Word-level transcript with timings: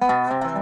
Música 0.00 0.57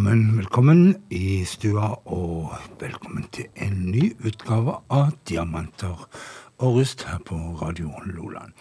Velkommen, 0.00 0.36
velkommen 0.36 0.94
i 1.10 1.44
stua, 1.44 1.90
og 2.08 2.54
velkommen 2.80 3.26
til 3.36 3.50
en 3.60 3.74
ny 3.92 4.06
utgave 4.24 4.78
av 4.88 5.10
Diamanter 5.28 6.06
og 6.56 6.78
rust 6.78 7.02
her 7.04 7.18
på 7.28 7.36
Radio 7.60 7.90
Loland. 8.06 8.54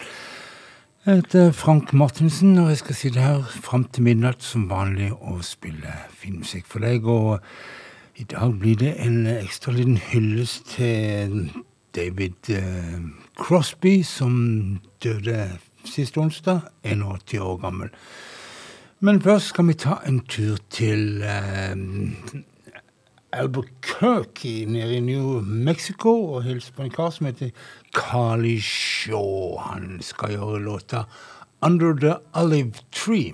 Jeg 1.06 1.22
heter 1.22 1.54
Frank 1.56 1.94
Martinsen, 1.94 2.58
og 2.60 2.74
jeg 2.74 2.82
skal 2.82 2.98
sitte 3.00 3.24
her 3.24 3.46
fram 3.64 3.86
til 3.88 4.04
midnatt 4.04 4.44
som 4.44 4.66
vanlig 4.68 5.14
og 5.14 5.46
spille 5.48 5.94
filmmusikk 6.12 6.68
for 6.68 6.84
deg. 6.84 7.08
Og 7.08 7.40
i 8.20 8.28
dag 8.28 8.58
blir 8.60 8.76
det 8.84 8.98
en 9.00 9.24
ekstra 9.38 9.72
liten 9.78 9.96
hyllest 10.10 10.74
til 10.76 11.54
David 11.96 12.52
eh, 12.52 13.00
Crosby, 13.40 14.02
som 14.04 14.82
døde 15.00 15.54
sist 15.88 16.20
onsdag, 16.20 16.68
81 16.84 17.40
år 17.40 17.64
gammel. 17.64 17.96
Men 19.00 19.22
først 19.22 19.54
skal 19.54 19.68
vi 19.68 19.74
ta 19.80 19.94
en 20.08 20.18
tur 20.28 20.58
til 20.70 21.22
eh, 21.24 21.76
Albuquerque 23.32 24.66
nede 24.68 24.98
i 24.98 25.00
New 25.00 25.40
Mexico 25.42 26.12
og 26.34 26.44
hilse 26.44 26.74
på 26.76 26.84
en 26.84 26.92
kar 26.92 27.14
som 27.16 27.30
heter 27.30 27.54
Carly 27.96 28.58
Shaw. 28.60 29.56
Han 29.70 30.02
skal 30.04 30.36
gjøre 30.36 30.60
låta 30.66 31.06
Under 31.62 31.96
the 31.96 32.18
Olive 32.34 32.74
Tree. 32.92 33.34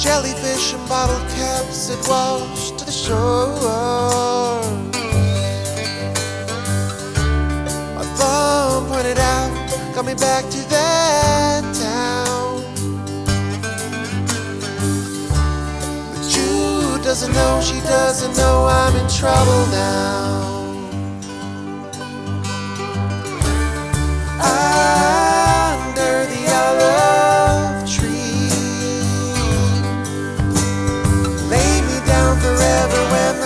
Jellyfish 0.00 0.72
and 0.72 0.88
bottle 0.88 1.20
caps 1.28 1.90
had 1.90 2.08
washed 2.08 2.78
to 2.78 2.86
the 2.86 2.90
shore. 2.90 4.62
My 7.94 8.04
thumb 8.16 8.86
pointed 8.86 9.18
out, 9.18 9.94
got 9.94 10.06
me 10.06 10.14
back 10.14 10.48
to 10.48 10.58
that 10.70 11.62
town. 11.74 12.64
But 16.14 16.28
Jude 16.30 17.04
doesn't 17.04 17.34
know, 17.34 17.60
she 17.60 17.78
doesn't 17.80 18.34
know 18.38 18.64
I'm 18.64 18.96
in 18.96 19.06
trouble 19.10 19.66
now. 19.66 20.60
under 24.40 25.09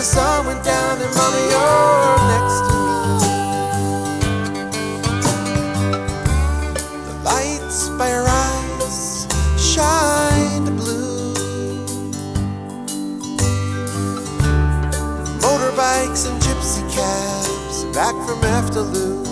sun 0.05 0.45
went 0.45 0.63
down 0.63 1.01
and 1.01 1.15
mommy 1.17 1.41
you're 1.53 2.19
next 2.33 2.59
to 2.69 2.75
me. 2.85 2.99
The 7.07 7.15
lights 7.25 7.89
by 7.97 8.09
your 8.11 8.27
eyes 8.29 9.27
shine 9.59 10.67
blue. 10.77 11.33
Motorbikes 15.41 16.23
and 16.29 16.39
gypsy 16.43 16.83
cabs 16.95 17.85
back 17.97 18.15
from 18.27 18.41
Efteling. 18.57 19.25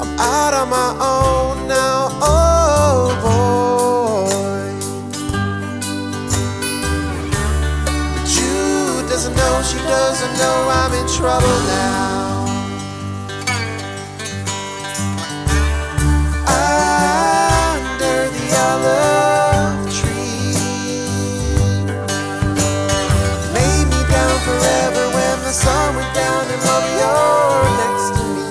I'm 0.00 0.12
out 0.18 0.54
on 0.54 0.68
my 0.70 0.90
own 1.00 1.41
know 10.38 10.68
I'm 10.68 10.92
in 10.94 11.06
trouble 11.08 11.58
now. 11.66 12.46
Under 16.46 18.18
the 18.36 18.46
olive 18.68 19.82
tree. 19.98 20.56
Lay 23.54 23.76
me 23.92 24.00
down 24.14 24.36
forever 24.46 25.04
when 25.16 25.36
the 25.46 25.52
sun 25.52 25.96
went 25.96 26.12
down 26.14 26.42
and 26.52 26.60
love 26.68 26.86
you're 26.98 27.68
next 27.82 28.08
to 28.16 28.22
me. 28.34 28.46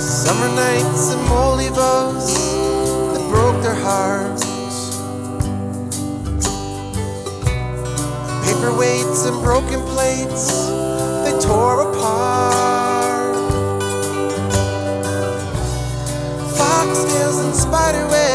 Summer 0.00 0.50
nights 0.54 1.04
and 1.12 1.22
Molivos 1.28 1.67
Paperweights 8.68 9.26
and 9.26 9.42
broken 9.42 9.80
plates 9.94 10.66
they 11.24 11.32
tore 11.40 11.90
apart. 11.90 13.34
Foxtails 16.52 17.44
and 17.46 17.54
spider 17.54 18.06
webs 18.08 18.27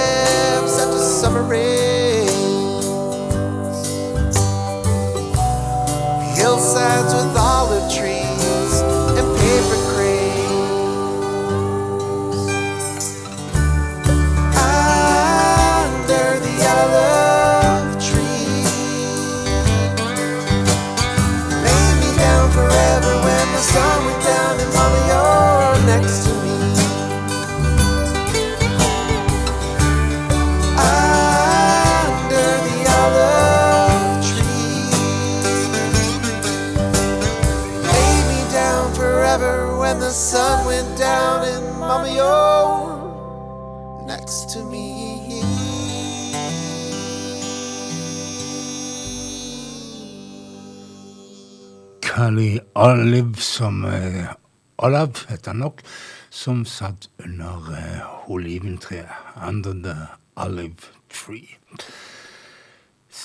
Olav 55.03 55.25
het 55.27 55.45
han 55.45 55.57
nok, 55.59 55.81
som 56.29 56.65
satt 56.65 57.09
under 57.19 57.59
uh, 57.71 58.29
oliventreet. 58.31 59.09
Under 59.47 59.73
the 59.73 59.95
olive 60.35 60.93
tree. 61.09 61.57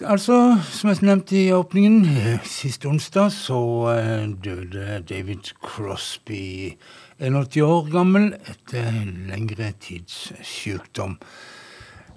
Altså, 0.04 0.58
som 0.70 0.90
jeg 0.90 0.98
nevnte 1.02 1.36
i 1.36 1.52
åpningen, 1.52 2.04
eh, 2.04 2.42
sist 2.44 2.84
onsdag 2.86 3.30
så 3.32 3.60
eh, 3.94 4.26
døde 4.44 5.04
David 5.08 5.54
Crosby, 5.62 6.76
81 7.18 7.62
år 7.62 7.88
gammel, 7.90 8.34
etter 8.34 8.90
en 8.90 9.30
lengre 9.30 9.72
tids 9.80 10.32
sykdom. 10.42 11.16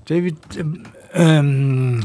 David 0.10 0.58
um, 1.16 2.02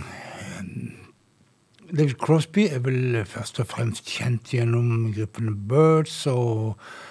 David 1.91 2.15
Crosby 2.21 2.69
er 2.71 2.85
vel 2.85 3.25
først 3.27 3.61
og 3.61 3.73
fremst 3.73 4.09
kjent 4.13 4.53
gjennom 4.55 5.11
gruppene 5.17 5.57
Birds 5.57 6.27
og 6.31 6.77
eh, 6.77 7.05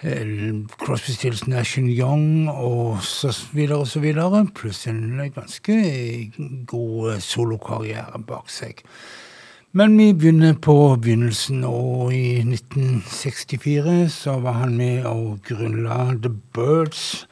Crosby, 0.00 1.12
Stills, 1.12 1.46
Nash 1.46 1.78
Young 1.78 2.48
og 2.48 3.02
så 3.04 3.34
videre 3.52 3.82
og 3.82 3.86
så 3.86 4.00
videre, 4.00 4.46
pluss 4.54 4.86
en 4.86 5.20
ganske 5.34 5.74
god 6.66 7.20
solokarriere 7.20 8.22
bak 8.26 8.48
seg. 8.48 8.80
Men 9.72 9.98
vi 9.98 10.12
begynner 10.12 10.56
på 10.58 10.96
begynnelsen, 10.96 11.64
og 11.64 12.14
i 12.16 12.40
1964 12.42 14.08
så 14.10 14.38
var 14.40 14.64
han 14.64 14.76
med 14.76 15.04
og 15.06 15.38
grunnla 15.46 16.16
The 16.22 16.32
Birds 16.54 17.26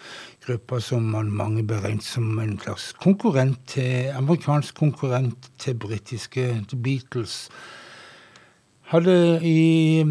gruppa 0.48 0.78
som 0.80 1.02
mange 1.12 1.62
beregnet 1.66 2.04
som 2.04 2.38
en 2.40 2.54
slags 2.62 2.92
konkurrent 3.02 3.58
til, 3.68 4.08
amerikansk 4.16 4.78
konkurrent 4.78 5.50
til 5.60 5.76
britiske 5.76 6.46
The 6.70 6.78
Beatles. 6.82 7.48
Hadde 8.88 9.40
I 9.42 10.02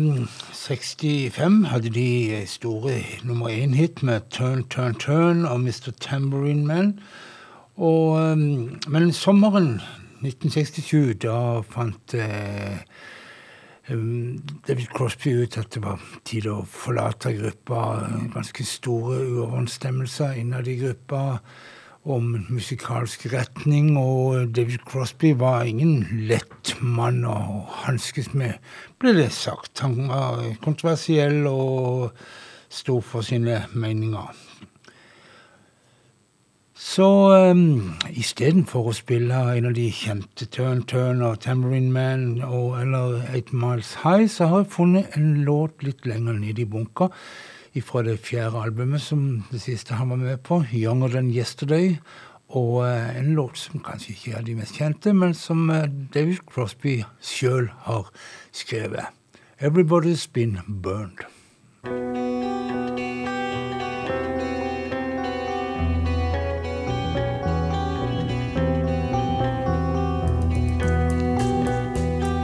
65 0.53 1.39
mm, 1.39 1.63
hadde 1.63 1.89
de 1.89 2.43
store 2.45 2.99
nummer 3.23 3.49
én-hit 3.49 4.03
med 4.03 4.29
Turn, 4.29 4.69
Turn, 4.69 4.93
Turn 4.93 5.45
og 5.45 5.59
Mr. 5.61 5.89
Tambourine 5.99 6.65
Man. 6.65 6.99
Og, 7.75 8.37
mm, 8.37 8.81
men 8.87 9.13
sommeren 9.13 9.81
1967, 10.21 11.15
da 11.23 11.63
fant 11.65 12.13
eh, 12.13 12.77
David 14.67 14.93
Crosby 14.93 15.33
ut 15.41 15.57
at 15.57 15.73
det 15.73 15.81
var 15.81 15.97
tid 16.21 16.45
å 16.45 16.59
forlate 16.61 17.33
gruppa. 17.33 17.81
Ganske 18.35 18.61
store 18.61 19.23
uoverensstemmelser 19.25 20.37
innad 20.37 20.69
i 20.69 20.77
gruppa 20.83 21.39
om 22.07 22.33
musikalsk 22.49 23.27
retning. 23.33 23.93
Og 23.99 24.53
David 24.55 24.85
Crosby 24.87 25.33
var 25.37 25.67
ingen 25.67 26.25
lett 26.29 26.75
mann 26.81 27.23
å 27.27 27.37
hanskes 27.83 28.33
med, 28.37 28.57
ble 29.01 29.15
det 29.17 29.31
sagt. 29.35 29.83
Han 29.83 30.07
var 30.11 30.43
kontroversiell 30.63 31.45
og 31.51 32.11
sto 32.69 32.99
for 33.01 33.25
sine 33.25 33.63
meninger. 33.73 34.35
Så 36.77 37.07
um, 37.51 37.95
istedenfor 38.13 38.91
å 38.91 38.95
spille 38.95 39.37
en 39.57 39.65
av 39.69 39.73
de 39.73 39.87
kjente 39.91 40.45
Turn 40.53 40.83
Turn 40.87 41.23
og 41.25 41.39
Tambourine 41.41 41.89
Man 41.91 42.25
og, 42.45 42.77
eller 42.83 43.23
Eight 43.33 43.49
Miles 43.49 43.95
High, 44.03 44.27
så 44.29 44.47
har 44.51 44.61
jeg 44.61 44.73
funnet 44.75 45.17
en 45.17 45.41
låt 45.47 45.81
litt 45.83 46.05
lenger 46.05 46.37
nede 46.37 46.63
i 46.63 46.69
bunka 46.69 47.09
fra 47.81 48.01
det 48.03 48.19
fjerde 48.19 48.61
albumet 48.61 49.01
som 49.01 49.43
det 49.51 49.61
siste 49.61 49.93
han 49.93 50.09
var 50.09 50.15
med 50.15 50.37
på, 50.37 50.63
'Younger 50.71 51.07
Than 51.07 51.31
Yesterday'. 51.31 51.97
Og 52.49 52.73
uh, 52.83 53.17
en 53.17 53.33
låt 53.35 53.57
som 53.57 53.79
kanskje 53.83 54.11
ikke 54.13 54.37
er 54.37 54.41
de 54.41 54.55
mest 54.55 54.75
kjente, 54.75 55.13
men 55.13 55.33
som 55.33 55.69
uh, 55.69 55.83
David 56.13 56.37
Crosby 56.53 57.03
sjøl 57.21 57.69
har 57.87 58.11
skrevet. 58.51 59.05
'Everybody's 59.61 60.27
Been 60.33 60.59
Burned'. 60.83 61.25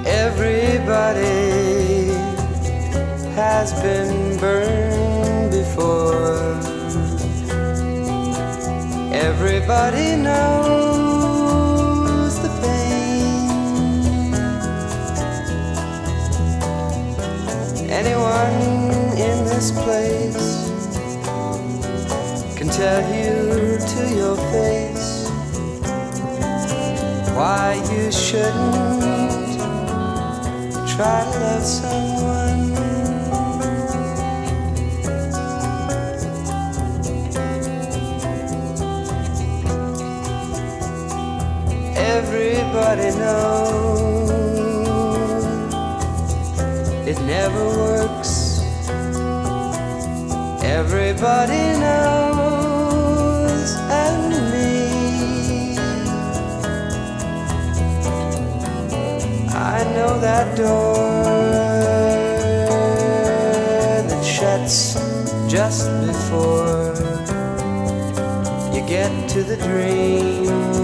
Everybody 0.05 1.63
has 3.35 3.73
been 3.81 4.37
burned 4.37 4.72
Everybody 9.65 10.17
knows 10.17 11.55
the 12.41 12.49
pain. 12.61 14.33
Anyone 17.89 18.59
in 19.17 19.45
this 19.45 19.71
place 19.71 20.67
can 22.57 22.67
tell 22.67 23.01
you 23.15 23.79
to 23.79 24.01
your 24.13 24.35
face 24.51 25.29
why 27.33 27.81
you 27.89 28.11
shouldn't 28.11 29.01
try 30.89 31.23
to 31.23 31.39
love 31.39 31.63
someone. 31.63 32.42
Everybody 42.15 43.09
knows 43.17 44.29
it 47.07 47.19
never 47.25 47.65
works. 47.85 48.61
Everybody 50.63 51.63
knows, 51.83 53.69
and 54.03 54.31
me. 54.51 55.75
I 59.49 59.83
know 59.95 60.19
that 60.19 60.55
door 60.55 60.93
that 64.07 64.23
shuts 64.23 64.93
just 65.51 65.89
before 66.05 66.93
you 68.71 68.81
get 68.87 69.11
to 69.29 69.43
the 69.43 69.57
dream. 69.57 70.82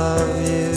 Love 0.00 0.48
you. 0.48 0.70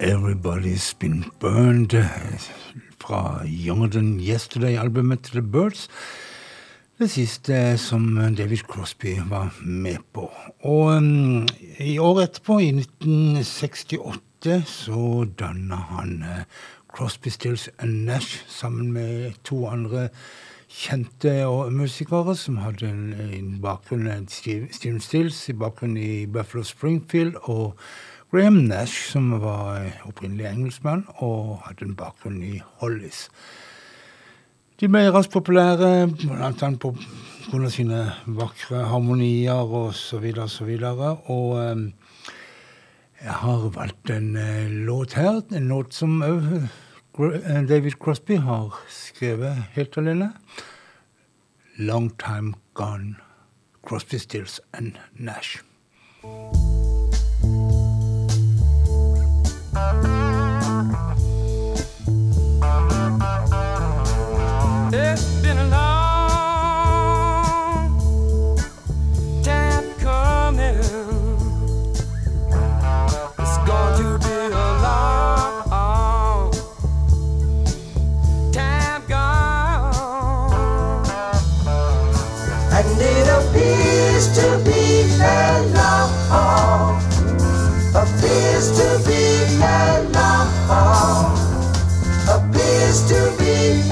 Everybody's 0.00 0.94
Been 0.98 1.24
Burned 1.40 1.92
fra 2.98 3.42
Younger 3.44 3.88
Than 3.88 4.20
Yesterday-albumet 4.20 5.22
The 5.22 5.42
Birds. 5.42 5.88
Det 6.98 7.10
siste 7.10 7.78
som 7.78 8.34
David 8.36 8.58
Crosby 8.66 9.18
var 9.30 9.54
med 9.62 9.98
på. 10.12 10.30
Og 10.62 10.96
um, 10.96 11.46
i 11.78 11.98
året 11.98 12.24
etterpå, 12.24 12.58
i 12.58 12.72
1968, 12.74 14.62
så 14.66 15.26
danna 15.38 15.78
han 15.92 16.24
uh, 16.26 16.42
Crosby, 16.92 17.30
Stills 17.30 17.68
and 17.78 18.04
Nash 18.06 18.44
sammen 18.48 18.92
med 18.92 19.32
to 19.44 19.66
andre 19.66 20.08
kjente 20.68 21.46
musikere 21.70 22.36
som 22.36 22.56
hadde 22.56 22.88
en, 22.88 23.14
en 23.14 23.60
bakgrunn 23.62 24.28
Steven 24.28 25.00
Stills 25.00 25.48
i 25.48 25.52
bakgrunnen 25.52 25.96
i 25.96 26.26
Buffalo 26.26 26.64
Springfield, 26.64 27.36
og 27.42 27.76
Graham 28.30 28.52
Nash, 28.68 29.12
som 29.12 29.30
var 29.40 29.86
opprinnelig 30.04 30.46
engelskmann 30.46 31.06
og 31.16 31.62
hadde 31.64 31.86
en 31.88 31.96
bakgrunn 31.96 32.42
i 32.42 32.58
Hollis. 32.80 33.28
De 34.80 34.88
ble 34.88 35.08
raskt 35.10 35.32
populære, 35.32 36.06
bl.a. 36.12 36.50
på 36.52 36.92
grunn 37.48 37.64
av 37.64 37.72
sine 37.72 38.02
vakre 38.36 38.84
harmonier 38.90 39.64
og 39.64 39.94
så 39.96 40.20
videre 40.22 40.44
og 40.44 40.52
så 40.52 40.68
videre. 40.68 41.14
Og 41.32 41.56
um, 41.56 41.88
jeg 43.22 43.32
har 43.32 43.68
valgt 43.74 44.10
en 44.10 44.36
uh, 44.36 44.70
låt 44.70 45.12
her, 45.12 45.40
en 45.52 45.68
låt 45.68 45.94
som 45.94 46.22
uh, 46.22 46.62
David 47.68 47.98
Crosby 48.02 48.36
har 48.36 48.74
skrevet 48.88 49.64
helt 49.74 49.98
alene. 49.98 50.32
'Long 51.78 52.10
Time 52.18 52.54
Gone'. 52.74 53.14
Crosby, 53.88 54.18
Stills 54.18 54.60
and 54.74 54.98
Nash. 55.14 55.62
It's 64.92 65.37
It's 85.20 85.74
appears 87.94 88.70
to 88.78 88.88
be 89.06 89.58
appears 92.28 92.98
to 93.08 93.20
be 93.38 93.88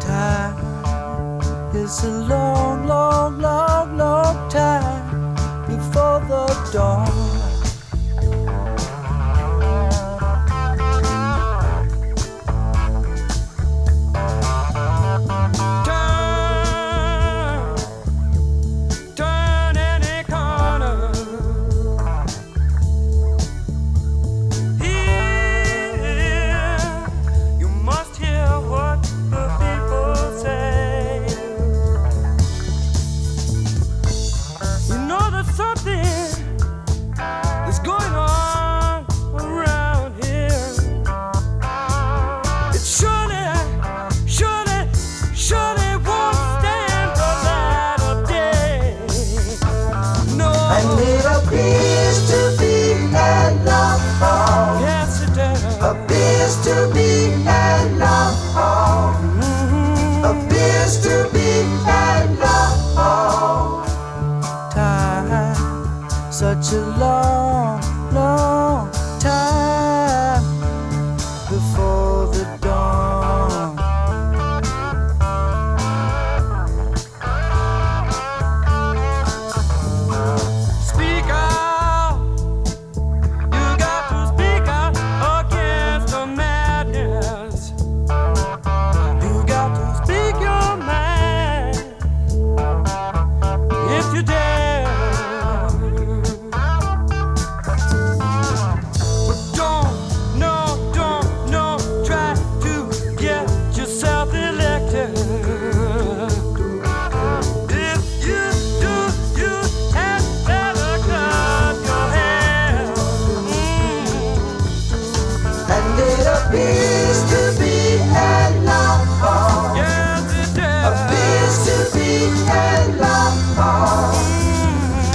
time 0.00 0.56
is 1.74 2.04
a 2.04 2.10
long 2.10 2.86
long 2.86 3.38
long 3.38 3.96
long 3.96 4.50
time 4.50 5.34
before 5.68 6.20
the 6.26 6.46
dawn. 6.72 7.11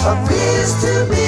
appears 0.07 0.81
to 0.81 1.05
be 1.11 1.26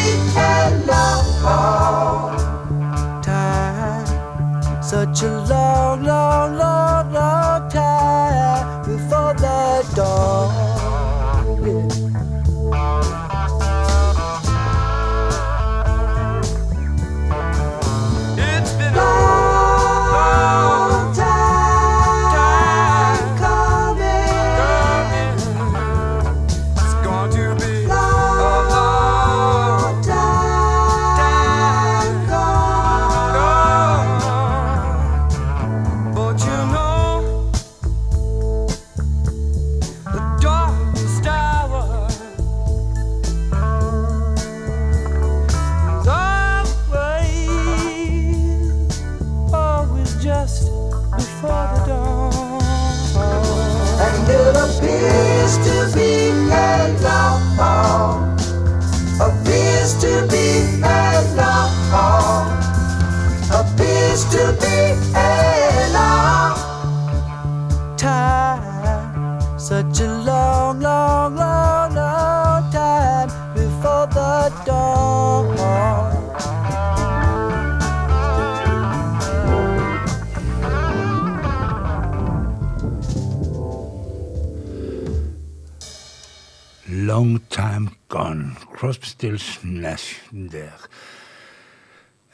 Stills, 89.19 89.59
Nash 89.63 90.21
der. 90.31 90.87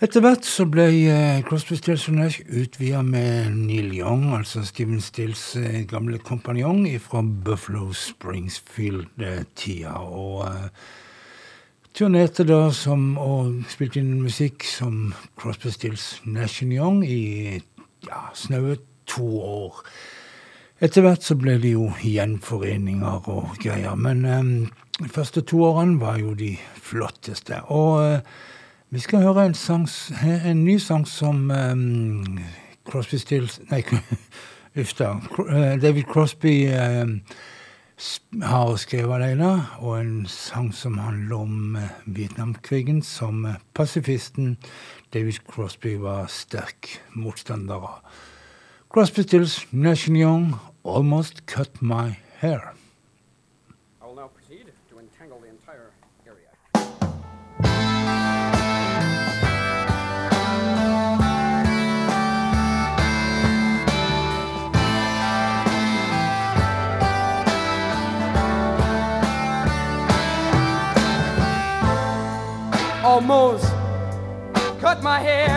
Etter 0.06 0.22
hvert 0.22 0.46
så 0.46 0.68
ble 0.70 0.84
eh, 1.10 1.40
Crosby, 1.48 1.80
Stills 1.80 2.04
Nash 2.14 2.44
utvida 2.46 3.00
med 3.02 3.56
Neil 3.56 3.90
Young, 3.98 4.28
altså 4.38 4.62
Steven 4.62 5.02
Stills 5.02 5.56
eh, 5.58 5.82
gamle 5.90 6.20
kompanjong 6.22 6.86
fra 7.02 7.24
Buffalo 7.26 7.90
Springsfield-tida. 7.90 9.96
Og 9.98 10.46
uh, 10.46 10.70
turnerte 11.98 12.46
da 12.46 12.70
som, 12.70 13.18
og 13.18 13.66
spilte 13.74 13.98
inn 14.04 14.22
musikk 14.22 14.62
som 14.70 15.16
Crosby, 15.42 15.74
Stills 15.74 16.22
Nash 16.22 16.62
Young 16.62 17.02
i 17.02 17.58
ja, 18.06 18.30
snaue 18.38 18.78
to 19.10 19.26
år. 19.42 19.82
Etter 20.86 21.02
hvert 21.02 21.26
så 21.26 21.34
ble 21.34 21.58
det 21.58 21.74
jo 21.74 21.90
gjenforeninger 22.04 23.30
og 23.32 23.56
greier, 23.58 23.98
men 23.98 24.26
um, 24.30 24.70
de 25.04 25.10
første 25.10 25.42
to 25.42 25.64
årene 25.64 26.00
var 26.00 26.20
jo 26.20 26.34
de 26.34 26.58
flotteste. 26.82 27.62
Og 27.74 27.98
uh, 28.00 28.20
vi 28.90 29.00
skal 29.00 29.26
høre 29.26 29.46
en, 29.46 29.54
sang, 29.54 29.90
en 30.24 30.64
ny 30.64 30.78
sang 30.78 31.08
som 31.08 31.50
um, 31.52 32.38
Crosby 32.88 33.18
Stills 33.20 33.60
Nei, 33.72 33.82
uff 34.80 34.94
da. 34.96 35.18
Eh, 35.50 35.76
David 35.82 36.04
Crosby 36.12 36.70
um, 36.72 37.18
har 38.44 38.76
skrevet 38.80 39.18
alene, 39.18 39.66
og 39.80 40.00
en 40.00 40.26
sang 40.32 40.72
som 40.76 40.98
handler 41.00 41.36
om 41.36 41.78
Vietnamkrigen, 42.06 43.02
som 43.02 43.48
pasifisten 43.74 44.58
David 45.14 45.44
Crosby 45.50 45.98
var 46.00 46.28
sterk 46.32 47.02
motstander 47.16 47.76
av. 47.76 48.00
Crosby 48.94 49.28
Stills, 49.28 49.60
Nation 49.72 50.16
Young, 50.16 50.56
Almost 50.86 51.46
Cut 51.48 51.82
My 51.82 52.14
Hair. 52.40 52.76
Almost 73.16 73.64
cut 74.82 75.02
my 75.02 75.22
hair. 75.22 75.48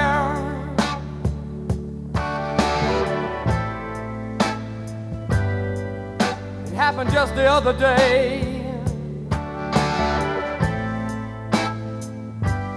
It 6.67 6.75
happened 6.75 7.11
just 7.11 7.35
the 7.35 7.51
other 7.51 7.73
day. 7.73 8.43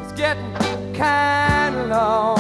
It's 0.01 0.13
getting 0.13 0.51
kind 0.95 1.75
of 1.75 1.88
long. 1.89 2.39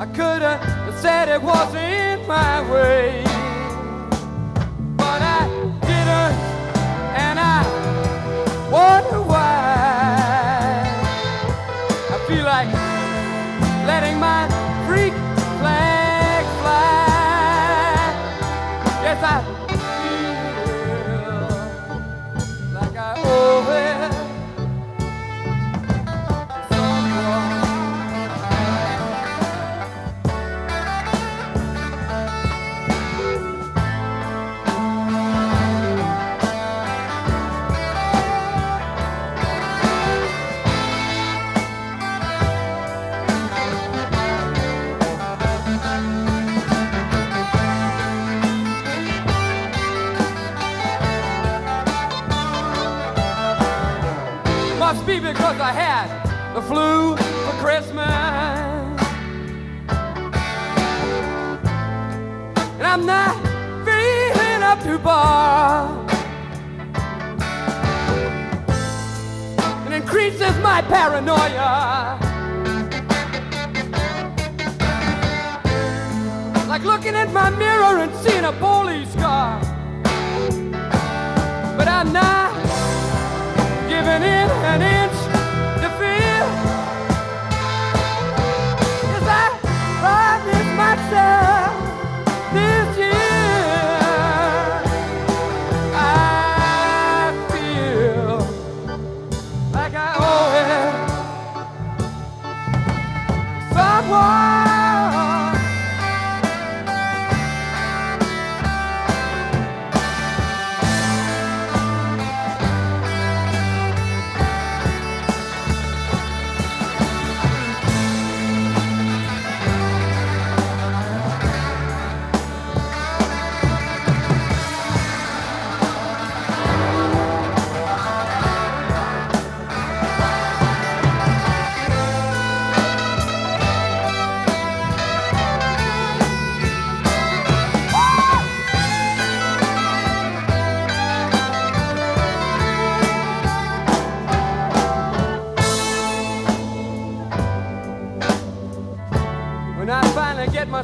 I 0.00 0.06
could 0.06 0.42
have 0.42 0.94
said 1.00 1.28
it 1.28 1.40
wasn't 1.40 2.26
my 2.26 2.68
way. 2.68 3.25
What? 8.76 9.05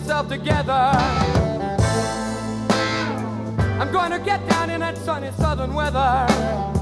Myself 0.02 0.28
together. 0.28 0.72
I'm 3.78 3.92
going 3.92 4.10
to 4.10 4.18
get 4.18 4.46
down 4.48 4.68
in 4.70 4.80
that 4.80 4.98
sunny 4.98 5.30
southern 5.38 5.74
weather. 5.74 6.82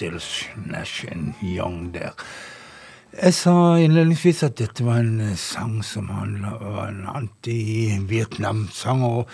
Nash 0.00 1.04
and 1.10 1.34
Young 1.42 1.94
der. 1.94 2.10
Jeg 3.22 3.34
sa 3.34 3.76
innledningsvis 3.80 4.42
at 4.46 4.58
dette 4.60 4.84
var 4.86 5.00
en 5.00 5.20
eh, 5.20 5.36
sang 5.36 5.84
som 5.84 6.08
handla 6.12 6.58
om 6.60 6.78
en 6.84 7.06
anti-Vietnam-sang. 7.08 9.02
og 9.02 9.28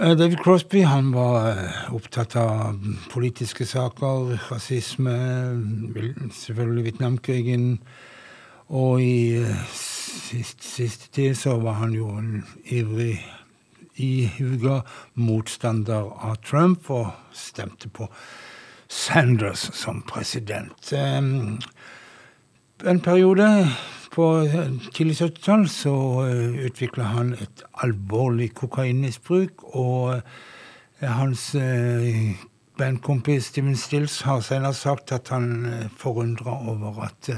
eh, 0.00 0.14
David 0.14 0.36
Crosby 0.44 0.84
han 0.84 1.12
var 1.14 1.50
eh, 1.50 1.94
opptatt 1.94 2.36
av 2.36 2.76
politiske 3.10 3.66
saker, 3.66 4.38
rasisme, 4.52 5.16
selvfølgelig 6.30 6.84
Vietnamkrigen. 6.84 7.78
Og 8.68 9.00
i 9.02 9.44
siste, 9.72 10.62
siste 10.62 11.10
tid 11.10 11.34
så 11.34 11.56
var 11.58 11.72
han 11.80 11.94
jo 11.94 12.08
en 12.18 12.44
ivrig 12.64 13.24
ihuga 13.96 14.82
motstander 15.14 16.12
av 16.22 16.36
Trump 16.44 16.90
og 16.90 17.10
stemte 17.32 17.88
på 17.88 18.08
Sanders 18.96 19.68
som 19.76 20.00
president. 20.08 20.92
En 22.84 23.00
periode 23.00 23.68
på 24.16 24.26
tidlig 24.94 25.18
70-tall 25.20 25.66
så 25.68 25.94
eh, 26.24 26.56
utvikla 26.68 27.10
han 27.12 27.34
et 27.36 27.64
alvorlig 27.84 28.50
kokainmisbruk, 28.56 29.64
og 29.76 30.14
eh, 30.16 31.10
hans 31.18 31.50
eh, 31.60 32.32
bandkompis 32.80 33.50
Steven 33.50 33.76
Stills 33.76 34.22
har 34.24 34.40
senere 34.44 34.72
sagt 34.76 35.12
at 35.12 35.28
han 35.32 35.88
forundra 35.96 36.56
over 36.72 37.02
at 37.08 37.30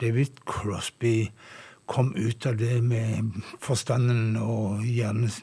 David 0.00 0.40
Crosby 0.48 1.30
kom 1.86 2.12
ut 2.16 2.46
av 2.46 2.58
det 2.60 2.80
med 2.84 3.40
forstanden 3.62 4.36
og 4.36 4.84
hjernes, 4.84 5.40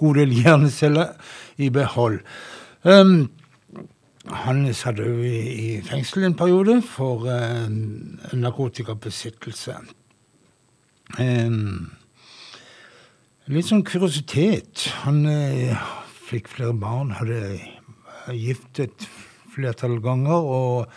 god 0.00 0.20
del 0.20 0.32
hjerneceller 0.40 1.12
i 1.60 1.68
behold. 1.72 2.20
Um, 2.82 3.28
han 4.30 4.66
satt 4.74 5.00
òg 5.02 5.24
i, 5.26 5.80
fengsel 5.86 6.28
en 6.28 6.36
periode 6.38 6.76
for 6.86 7.26
eh, 7.30 7.66
narkotikabesittelse. 8.38 9.74
Eh, 11.18 11.56
litt 13.50 13.70
sånn 13.70 13.82
kuriositet. 13.86 14.86
Han 15.02 15.24
eh, 15.26 15.74
fikk 16.28 16.52
flere 16.54 16.76
barn, 16.78 17.16
hadde 17.18 17.58
giftet 18.38 19.08
flertall 19.52 19.98
ganger. 20.04 20.38
og 20.38 20.94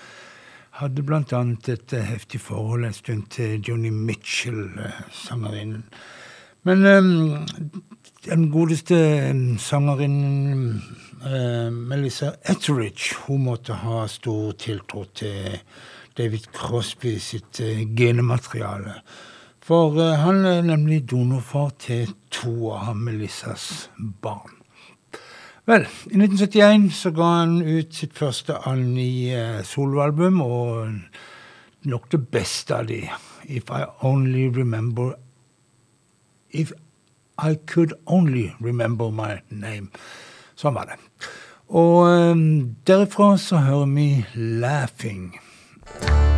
hadde 0.75 1.03
bl.a. 1.07 1.41
et 1.71 1.93
eh, 1.95 2.03
heftig 2.03 2.41
forhold 2.43 2.85
en 2.85 2.95
stund 2.95 3.27
til 3.31 3.61
Joni 3.63 3.89
Mitchell, 3.89 4.73
eh, 4.83 5.01
sangerinnen. 5.11 5.85
Men 6.67 6.83
den 8.25 8.49
godeste 8.51 8.97
sangerinnen 9.61 10.81
eh, 11.25 11.71
Melissa 11.71 12.33
Etheridge 12.49 13.15
hun 13.25 13.45
måtte 13.45 13.77
ha 13.83 14.05
stor 14.07 14.55
tiltro 14.59 15.05
til 15.13 15.59
David 16.17 16.49
Crosby 16.53 17.17
sitt 17.19 17.59
eh, 17.59 17.85
genemateriale. 17.97 18.99
For 19.65 19.97
eh, 20.01 20.19
han 20.21 20.45
er 20.45 20.61
nemlig 20.65 21.03
donorfar 21.11 21.73
til 21.79 22.13
to 22.31 22.71
av 22.75 22.95
Melissas 22.97 23.89
barn. 23.97 24.61
Vel, 25.65 25.88
i 26.11 26.19
1971 26.19 26.91
så 26.93 27.11
ga 27.15 27.29
han 27.41 27.59
ut 27.61 27.93
sitt 27.97 28.13
første 28.17 28.59
Annie 28.69 29.33
eh, 29.33 29.61
soloalbum, 29.65 30.41
og 30.45 31.89
nok 31.89 32.09
det 32.13 32.21
beste 32.31 32.77
av 32.77 32.89
de. 32.89 33.03
If 33.45 33.69
I 33.69 33.85
only 34.01 34.49
remember 34.49 35.15
If 36.55 36.71
I 37.37 37.57
could 37.67 37.93
only 38.05 38.55
remember 38.59 39.11
my 39.11 39.41
name. 39.49 39.91
Sånn 40.55 40.77
var 40.77 40.91
det. 40.91 40.99
Og 41.67 42.05
um, 42.07 42.45
derifra 42.87 43.35
så 43.37 43.63
hører 43.65 43.91
vi 43.95 44.09
'Laughing'. 44.35 46.34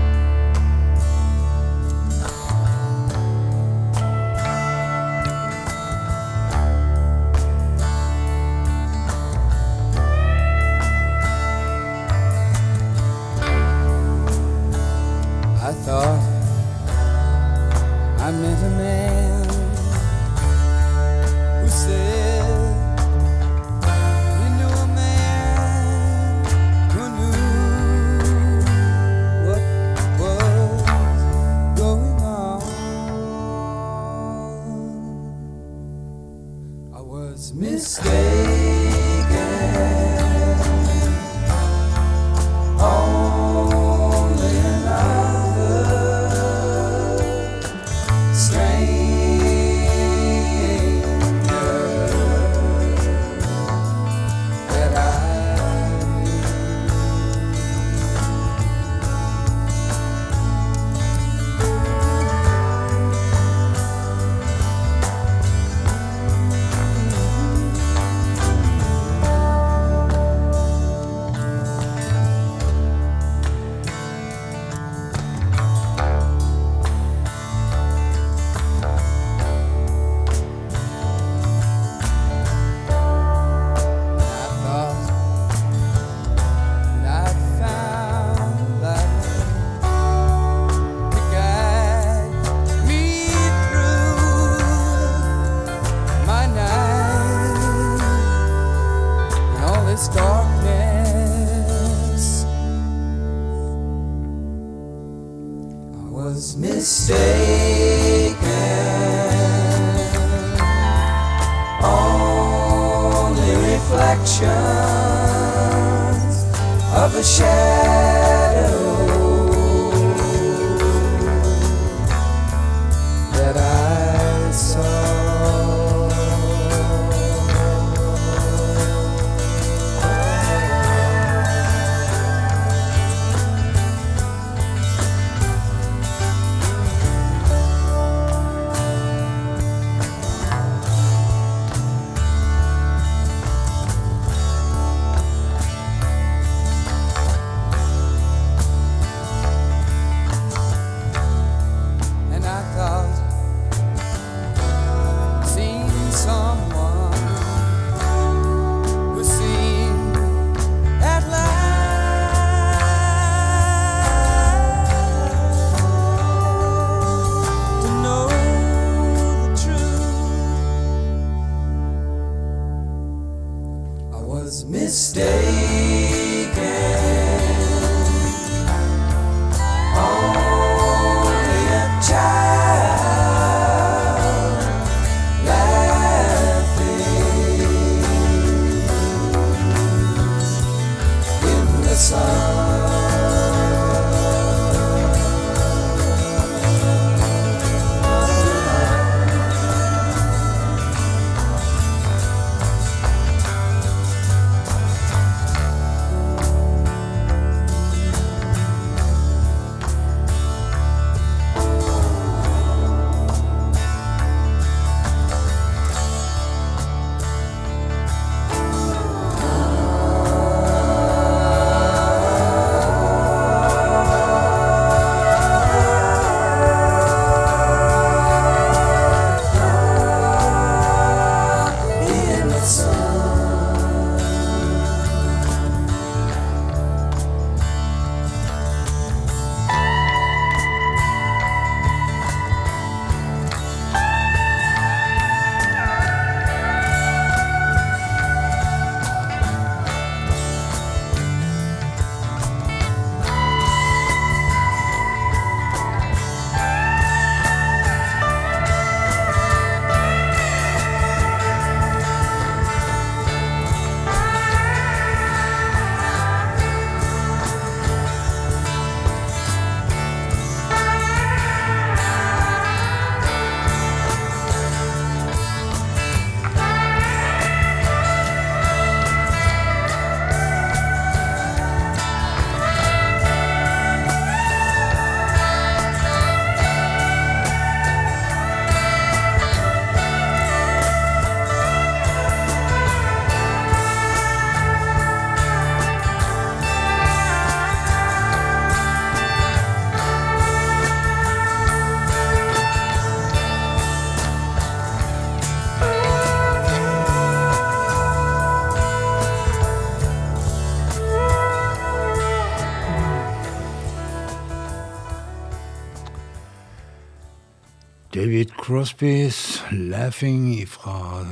Crosbys 318.67 319.63
'Laughing' 319.71 320.67
fra 320.67 321.25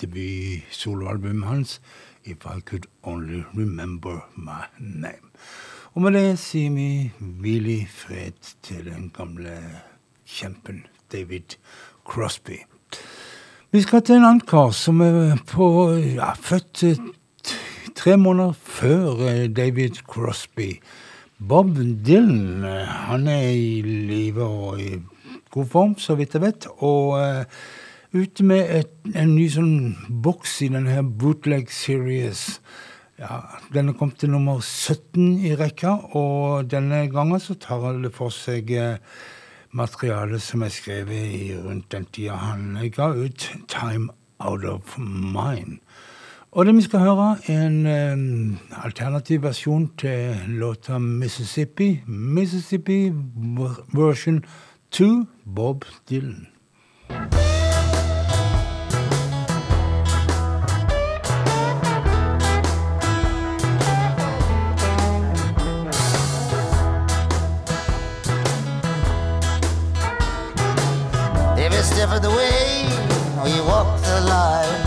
debut-soloalbumet 0.00 1.48
hans 1.48 1.80
'If 2.24 2.36
I 2.46 2.60
Could 2.60 2.86
Only 3.02 3.42
Remember 3.54 4.28
My 4.36 4.64
Name'. 4.80 5.28
Og 5.94 6.02
med 6.02 6.12
det 6.12 6.38
sier 6.38 6.70
vi 6.70 7.10
hvil 7.20 7.66
i 7.66 7.86
fred 7.90 8.40
til 8.62 8.84
den 8.84 9.10
gamle 9.16 9.58
kjempen 10.26 10.86
David 11.12 11.58
Crosby. 12.08 12.56
Vi 13.70 13.82
skal 13.82 14.02
til 14.02 14.16
en 14.16 14.24
annen 14.24 14.40
kar 14.40 14.70
som 14.70 15.00
er 15.00 15.36
på, 15.46 15.92
ja, 15.92 16.32
født 16.32 16.82
eh, 16.88 17.04
tre 17.94 18.16
måneder 18.16 18.52
før 18.52 19.28
eh, 19.28 19.56
David 19.56 20.00
Crosby. 20.08 20.80
Bob 21.38 21.76
Dylan 22.06 22.64
eh, 22.64 22.88
han 23.10 23.28
er 23.28 23.48
i 23.52 23.82
live 23.84 24.42
og 24.42 24.80
i 24.80 24.96
god 25.50 25.70
form, 25.72 25.94
så 25.98 26.16
vidt 26.18 26.34
jeg 26.34 26.42
vet. 26.42 26.68
Og 26.84 27.16
uh, 27.18 27.44
ute 28.12 28.44
med 28.44 28.70
et, 28.80 28.92
en 29.14 29.34
ny 29.34 29.48
sånn 29.52 29.96
boks 30.24 30.60
i 30.66 30.70
denne 30.74 30.94
her 30.96 31.02
Bootleg 31.02 31.72
Series. 31.72 32.60
Ja, 33.18 33.42
Den 33.74 33.90
er 33.90 33.98
kommet 33.98 34.20
til 34.22 34.30
nummer 34.30 34.60
17 34.62 35.40
i 35.44 35.56
rekka, 35.58 35.96
og 36.16 36.70
denne 36.70 37.06
gangen 37.10 37.42
så 37.42 37.58
tar 37.58 37.90
det 38.02 38.14
for 38.14 38.34
seg 38.34 38.70
uh, 38.78 38.96
materialet 39.76 40.42
som 40.42 40.62
er 40.62 40.72
skrevet 40.72 41.34
i 41.34 41.50
rundt 41.56 41.90
den 41.92 42.06
tida 42.12 42.38
han 42.40 42.78
ga 42.94 43.10
ut 43.12 43.50
'Time 43.68 44.08
Out 44.38 44.64
of 44.64 44.98
Mine'. 44.98 45.80
Og 46.52 46.66
det 46.66 46.76
vi 46.76 46.82
skal 46.82 47.00
høre, 47.00 47.36
er 47.46 47.66
en 47.66 47.86
eh, 47.86 48.84
alternativ 48.84 49.42
versjon 49.42 49.90
til 49.98 50.36
låta 50.48 50.96
'Mississippi'. 50.96 52.06
Mississippi 52.06 53.12
version 53.92 54.44
2, 54.90 55.26
Bob 55.44 55.84
Dylan. 56.06 56.46
Every 71.58 71.82
step 71.82 72.10
of 72.10 72.22
the 72.22 72.30
way 72.30 72.88
we 73.44 73.60
walk 73.60 74.00
the 74.02 74.20
line. 74.22 74.80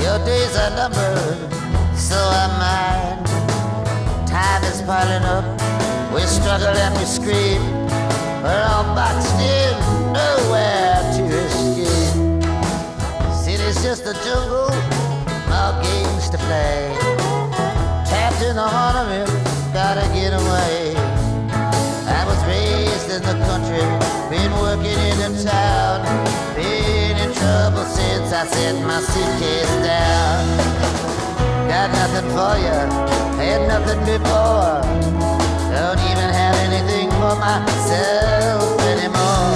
Your 0.00 0.18
days 0.24 0.56
are 0.56 0.70
numbered, 0.76 1.52
so 1.96 2.16
are 2.16 2.48
mine. 2.58 3.24
Time 4.26 4.62
is 4.64 4.80
piling 4.82 5.24
up, 5.24 5.44
we 6.14 6.22
struggle 6.22 6.68
and 6.68 6.96
we 6.96 7.04
scream. 7.04 7.79
A 14.10 14.12
jungle, 14.24 14.66
more 15.46 15.74
games 15.86 16.30
to 16.30 16.38
play. 16.38 16.90
Trapped 18.10 18.42
in 18.42 18.56
the 18.56 18.66
heart 18.66 18.96
of 18.96 19.08
it, 19.14 19.30
gotta 19.72 20.02
get 20.10 20.34
away. 20.34 20.98
I 22.10 22.26
was 22.26 22.40
raised 22.42 23.06
in 23.06 23.22
the 23.22 23.38
country, 23.46 23.86
been 24.26 24.50
working 24.58 24.98
in 25.14 25.30
the 25.30 25.30
town, 25.46 26.02
been 26.58 27.22
in 27.22 27.30
trouble 27.38 27.86
since 27.86 28.32
I 28.34 28.46
set 28.50 28.74
my 28.82 28.98
suitcase 28.98 29.74
down. 29.86 30.42
Got 31.70 31.94
nothing 31.94 32.26
for 32.34 32.58
you, 32.58 32.78
had 33.38 33.62
nothing 33.70 34.00
before. 34.10 34.82
Don't 35.70 36.02
even 36.10 36.30
have 36.34 36.56
anything 36.66 37.10
for 37.22 37.38
myself 37.38 38.74
anymore. 38.90 39.54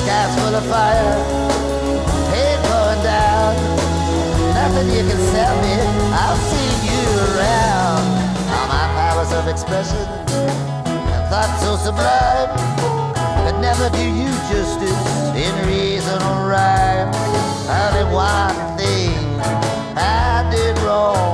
Sky's 0.00 0.32
full 0.40 0.54
of 0.56 0.64
fire, 0.64 1.53
you 4.94 5.02
can 5.02 5.18
sell 5.34 5.56
me, 5.60 5.74
I'll 6.14 6.38
see 6.50 6.70
you 6.86 7.02
around. 7.34 8.06
All 8.54 8.68
my 8.68 8.86
powers 8.94 9.32
of 9.32 9.48
expression 9.48 9.98
and 9.98 11.24
thoughts 11.30 11.62
so 11.62 11.74
sublime 11.76 12.54
could 13.44 13.60
never 13.60 13.90
do 13.90 14.04
you 14.06 14.30
justice 14.50 15.04
in 15.34 15.52
reason 15.66 16.22
or 16.22 16.48
rhyme. 16.48 17.10
Only 17.66 18.04
one 18.14 18.78
thing 18.78 19.18
I 19.96 20.48
did 20.52 20.78
wrong. 20.84 21.33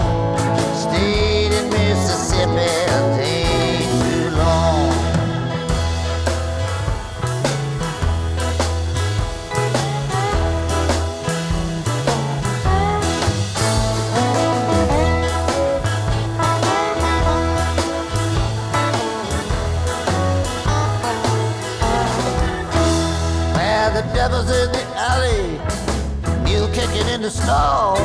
The 27.30 27.42
stall. 27.42 27.96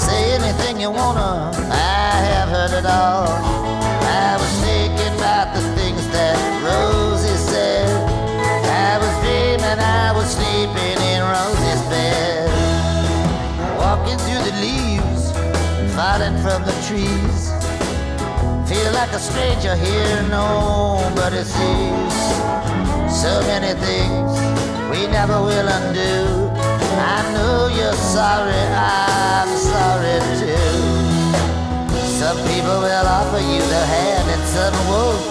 Say 0.00 0.34
anything 0.34 0.80
you 0.80 0.90
wanna, 0.90 1.50
I 1.70 2.10
have 2.30 2.48
heard 2.48 2.72
it 2.72 2.86
all. 2.86 3.28
I 4.26 4.36
was 4.42 4.52
thinking 4.66 5.14
about 5.18 5.54
the 5.54 5.62
things 5.78 6.06
that 6.08 6.36
Rosie 6.66 7.38
said. 7.50 7.88
I 8.88 8.98
was 9.02 9.14
dreaming 9.22 9.78
I 9.78 10.12
was 10.16 10.28
sleeping 10.36 10.98
in 11.12 11.20
Rosie's 11.34 11.82
bed. 11.92 12.50
Walking 13.78 14.18
through 14.24 14.42
the 14.48 14.54
leaves, 14.66 15.22
falling 15.94 16.36
from 16.42 16.60
the 16.68 16.76
trees. 16.86 17.40
Feel 18.68 18.92
like 18.92 19.12
a 19.12 19.20
stranger 19.20 19.76
here, 19.76 20.22
nobody 20.30 21.42
sees. 21.44 22.18
So 23.22 23.30
many 23.50 23.72
things 23.86 24.30
we 24.90 25.06
never 25.06 25.38
will 25.42 25.68
undo. 25.68 26.47
I 27.08 27.24
know 27.32 27.68
you're 27.68 28.00
sorry, 28.16 28.62
I'm 28.76 29.48
sorry 29.56 30.20
too. 30.36 30.76
Some 32.20 32.36
people 32.44 32.84
will 32.84 33.08
offer 33.18 33.40
you 33.40 33.62
their 33.72 33.88
hand 33.96 34.28
and 34.28 34.44
some 34.44 34.76
won't. 34.88 35.24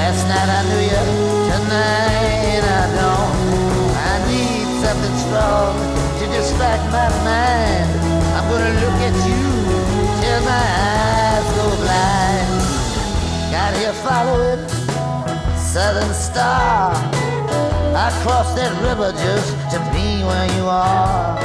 Last 0.00 0.24
night 0.32 0.48
I 0.48 0.60
knew 0.68 0.82
you, 0.92 1.04
tonight 1.50 2.64
I 2.80 2.84
don't. 2.96 3.36
I 4.12 4.14
need 4.32 4.66
something 4.80 5.16
strong 5.28 5.76
to 6.18 6.24
distract 6.32 6.84
my 6.88 7.08
mind. 7.28 7.90
I'm 8.36 8.46
gonna 8.48 8.74
look 8.80 8.98
at 9.08 9.16
you 9.28 9.44
till 10.20 10.40
my 10.48 10.66
eyes 10.88 11.48
go 11.52 11.66
blind. 11.84 12.52
Got 13.52 13.76
here 13.76 13.96
following 14.08 14.62
Southern 15.58 16.14
Star. 16.14 17.19
I 17.92 18.10
crossed 18.22 18.54
that 18.56 18.72
river 18.82 19.10
just 19.12 19.50
to 19.72 19.78
be 19.90 20.22
where 20.22 20.46
you 20.56 20.64
are. 20.66 21.38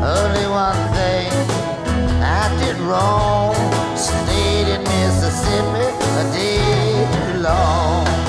Only 0.00 0.46
one 0.48 0.80
thing 0.96 1.30
I 2.22 2.48
did 2.58 2.76
wrong. 2.80 3.54
Stayed 3.96 4.68
in 4.74 4.82
Mississippi 4.82 5.86
a 6.20 6.24
day 6.32 7.06
too 7.12 7.40
long. 7.40 8.21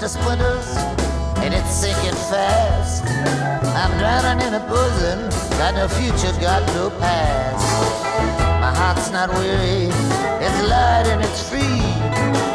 To 0.00 0.08
splinters, 0.08 0.76
and 1.44 1.52
it's 1.52 1.68
sinking 1.68 2.16
fast. 2.32 3.04
I'm 3.76 3.92
drowning 3.98 4.46
in 4.46 4.54
a 4.54 4.60
bosom, 4.60 5.28
got 5.58 5.74
no 5.74 5.88
future, 5.88 6.32
got 6.40 6.64
no 6.72 6.88
past. 6.88 7.60
My 8.64 8.72
heart's 8.74 9.10
not 9.10 9.28
weary, 9.28 9.92
it's 10.40 10.60
light 10.72 11.04
and 11.04 11.20
it's 11.20 11.46
free. 11.46 11.84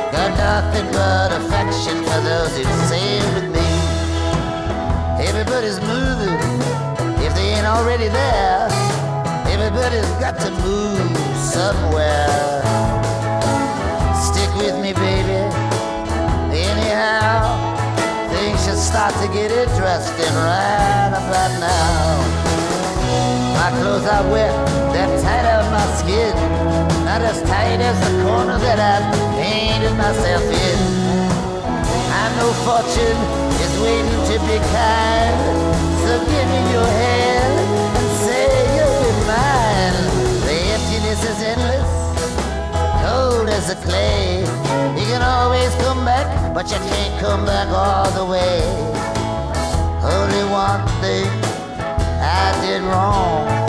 Got 0.10 0.34
nothing 0.42 0.92
but 0.92 1.34
affection 1.38 1.98
for 2.10 2.20
those 2.26 2.58
who 2.58 2.64
sail 2.90 3.26
with 3.36 3.50
me. 3.54 3.70
Everybody's 5.22 5.80
moving, 5.82 6.42
if 7.22 7.36
they 7.36 7.54
ain't 7.54 7.68
already 7.68 8.08
there. 8.08 8.70
Everybody's 9.54 10.10
got 10.18 10.40
to 10.40 10.50
move 10.66 11.16
somewhere. 11.38 12.65
Start 18.96 19.14
to 19.16 19.28
get 19.28 19.52
interesting 19.52 20.34
right 20.48 21.12
about 21.12 21.52
now. 21.60 22.16
My 23.60 23.70
clothes 23.82 24.08
are 24.08 24.24
wet, 24.32 24.56
they're 24.94 25.12
tight 25.20 25.46
on 25.52 25.68
my 25.70 25.86
skin. 26.00 26.32
Not 27.04 27.20
as 27.20 27.42
tight 27.44 27.82
as 27.84 27.98
the 28.00 28.24
corner 28.24 28.58
that 28.58 28.80
I've 28.80 29.08
painted 29.36 29.92
myself 30.00 30.44
in. 30.48 30.80
I 32.08 32.26
know 32.40 32.52
fortune 32.64 33.20
is 33.66 33.74
waiting 33.84 34.22
to 34.32 34.36
be 34.48 34.58
kind. 34.72 35.36
So 36.08 36.12
give 36.32 36.48
me 36.56 36.62
your 36.72 36.90
hand 37.04 37.56
and 38.00 38.10
say 38.24 38.48
you'll 38.80 39.00
be 39.04 39.12
mine. 39.28 39.98
The 40.48 40.56
emptiness 40.72 41.22
is 41.32 41.40
endless 41.44 41.96
cold 43.06 43.50
as 43.50 43.70
a 43.70 43.78
clay. 43.86 44.40
You 45.00 45.06
can 45.12 45.22
always 45.22 45.72
come 45.84 46.02
back, 46.06 46.25
but 46.56 46.72
you 46.72 46.78
can't 46.78 47.20
come 47.20 47.46
back 47.46 47.68
all 47.68 48.10
the 48.12 48.24
way. 48.24 48.62
Only 50.02 50.50
one 50.50 50.88
thing 51.02 51.28
I 52.22 52.58
did 52.62 52.82
wrong. 52.82 53.65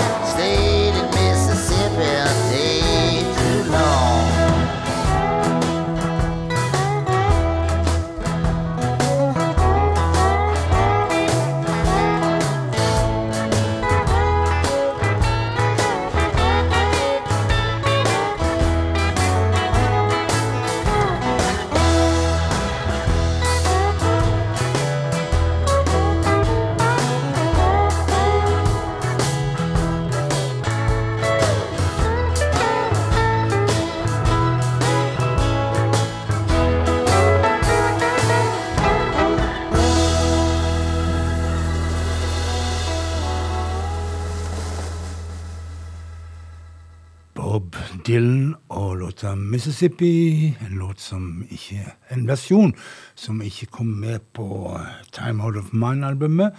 Dylan 48.17 48.55
og 48.69 48.97
låta 48.97 49.35
'Mississippi', 49.35 50.55
en 50.67 50.79
låt 50.79 51.01
som 51.01 51.45
ikke 51.51 51.93
En 52.11 52.29
versjon 52.29 52.73
som 53.15 53.43
ikke 53.43 53.67
kom 53.67 53.87
med 53.87 54.21
på 54.33 54.81
Time 55.13 55.45
Out 55.45 55.57
of 55.57 55.73
Mine-albumet, 55.73 56.53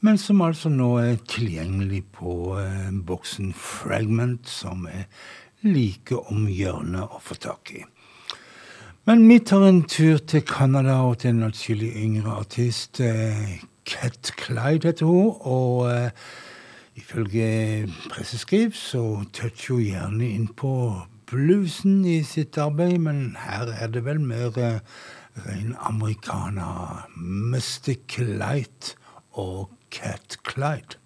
men 0.00 0.18
som 0.18 0.40
altså 0.40 0.68
nå 0.68 0.96
er 0.98 1.16
tilgjengelig 1.28 2.04
på 2.12 2.58
eh, 2.58 2.90
boksen 3.06 3.52
Fragment, 3.52 4.48
som 4.48 4.86
er 4.86 5.04
like 5.62 6.16
om 6.16 6.46
hjørnet 6.48 7.02
å 7.02 7.20
få 7.20 7.34
tak 7.34 7.74
i. 7.74 7.84
Men 9.04 9.28
vi 9.28 9.38
tar 9.38 9.68
en 9.68 9.82
tur 9.82 10.18
til 10.18 10.40
Canada 10.40 11.02
og 11.02 11.18
til 11.18 11.30
en 11.30 11.42
atskillig 11.42 11.92
yngre 11.96 12.30
artist. 12.30 13.00
eh, 13.00 13.60
Cat 13.84 14.32
Clyde 14.36 14.88
heter 14.88 15.06
hun. 15.06 15.36
og... 15.40 16.10
Ifølge 16.94 17.88
presseskriv 18.10 18.72
så 18.78 19.24
toucher 19.34 19.74
hun 19.74 19.82
gjerne 19.82 20.28
inn 20.30 20.46
på 20.54 20.74
bluesen 21.26 22.04
i 22.06 22.20
sitt 22.26 22.58
arbeid, 22.60 22.98
men 23.02 23.36
her 23.42 23.72
er 23.74 23.90
det 23.90 24.04
vel 24.06 24.20
mer 24.22 24.54
eh, 24.60 24.78
ren 25.46 25.74
americana. 25.80 27.06
Mystic 27.16 28.18
Light 28.18 28.94
og 29.32 29.72
Cat 29.90 30.38
Clyde. 30.46 31.00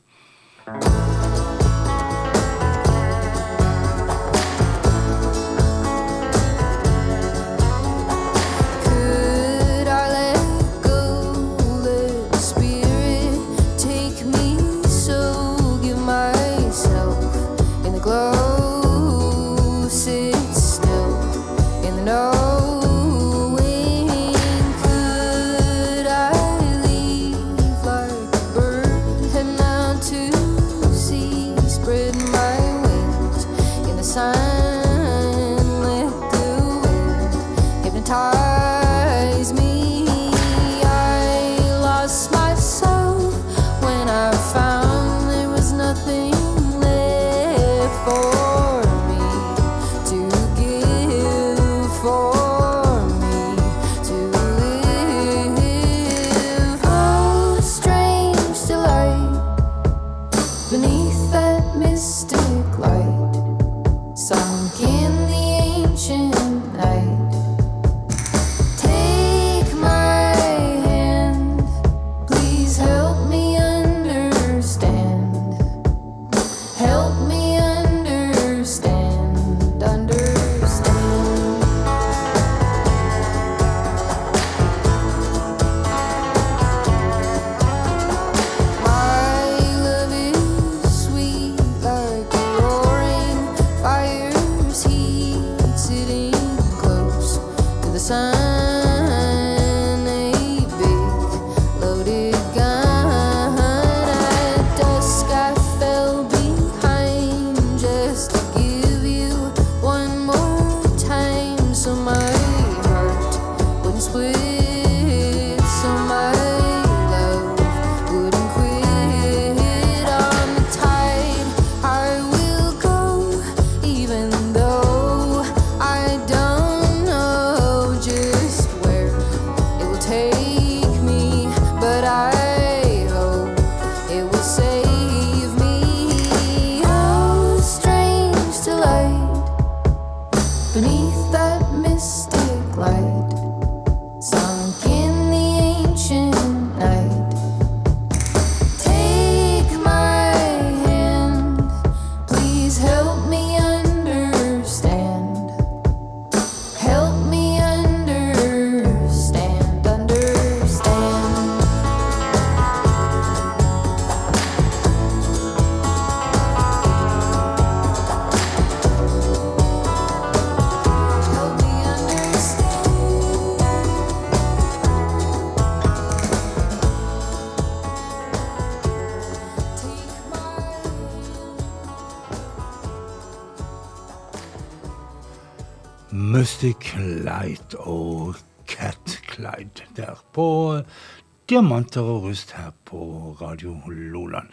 Diamanter 191.48 192.04
og 192.04 192.28
rust 192.28 192.52
her 192.52 192.70
på 192.84 192.98
Radio 193.40 193.78
Loland. 193.88 194.50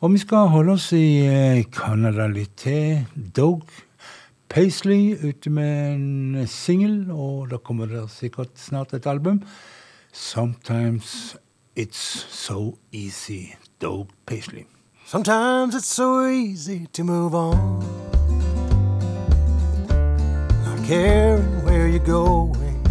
Og 0.00 0.12
vi 0.12 0.18
skal 0.18 0.48
holde 0.48 0.72
oss 0.72 0.92
i 0.96 1.26
eh, 1.28 1.64
Canada 1.68 2.26
litt 2.32 2.54
til. 2.56 3.04
Dog 3.36 3.66
Paisley 4.48 5.12
ute 5.20 5.50
med 5.50 5.92
en 5.94 6.46
singel, 6.48 7.10
og 7.12 7.50
da 7.50 7.60
kommer 7.60 7.86
det 7.86 8.06
sikkert 8.10 8.56
snart 8.58 8.94
et 8.94 9.06
album. 9.06 9.42
Sometimes 10.12 11.36
It's 11.76 12.26
So 12.30 12.78
Easy, 12.92 13.54
Dog 13.80 14.08
Paisley. 14.26 14.66
Sometimes 15.06 15.74
it's 15.74 15.86
so 15.86 16.26
easy 16.26 16.86
to 16.92 17.04
move 17.04 17.34
on. 17.34 17.80
Not 20.64 20.86
caring 20.86 21.64
where 21.64 21.88
you're 21.88 21.98
going 21.98 22.82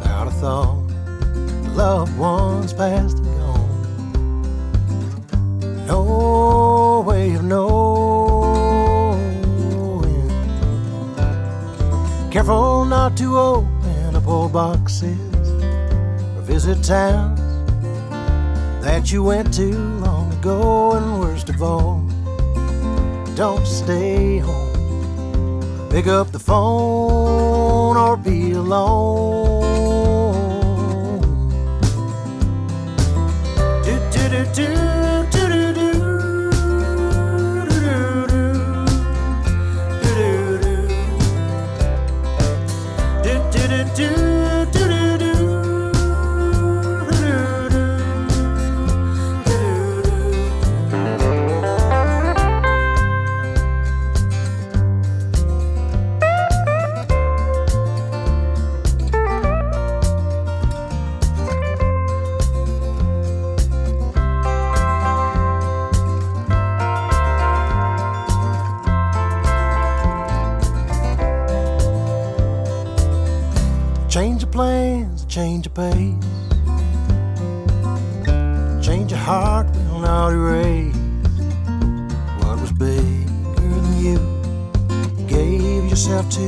without 0.00 0.26
a 0.26 0.30
thought. 0.30 0.81
Loved 1.74 2.16
ones 2.18 2.72
past 2.72 3.18
and 3.18 3.26
gone. 3.38 3.62
No 5.86 7.02
way 7.06 7.34
of 7.34 7.44
knowing. 7.44 8.72
Careful 12.30 12.84
not 12.84 13.16
to 13.16 13.38
open 13.38 14.16
up 14.16 14.26
old 14.26 14.52
boxes 14.52 15.18
or 16.36 16.42
visit 16.42 16.82
towns 16.84 17.40
that 18.82 19.10
you 19.12 19.22
went 19.22 19.54
to 19.54 19.72
long 20.00 20.32
ago, 20.34 20.92
and 20.92 21.20
worst 21.20 21.48
of 21.48 21.62
all, 21.62 22.00
don't 23.34 23.66
stay 23.66 24.38
home. 24.38 25.88
Pick 25.90 26.06
up 26.06 26.32
the 26.32 26.38
phone 26.38 27.96
or 27.96 28.16
be 28.16 28.52
alone. 28.52 29.51
Do 34.52 34.91
pace. 75.74 76.14
Change 78.84 79.10
your 79.10 79.20
heart 79.20 79.66
will 79.88 80.00
not 80.00 80.32
erase 80.32 80.94
what 82.40 82.60
was 82.60 82.72
bigger 82.72 83.80
than. 83.80 83.92
You 84.02 84.18
gave 85.26 85.88
yourself 85.88 86.28
to 86.30 86.46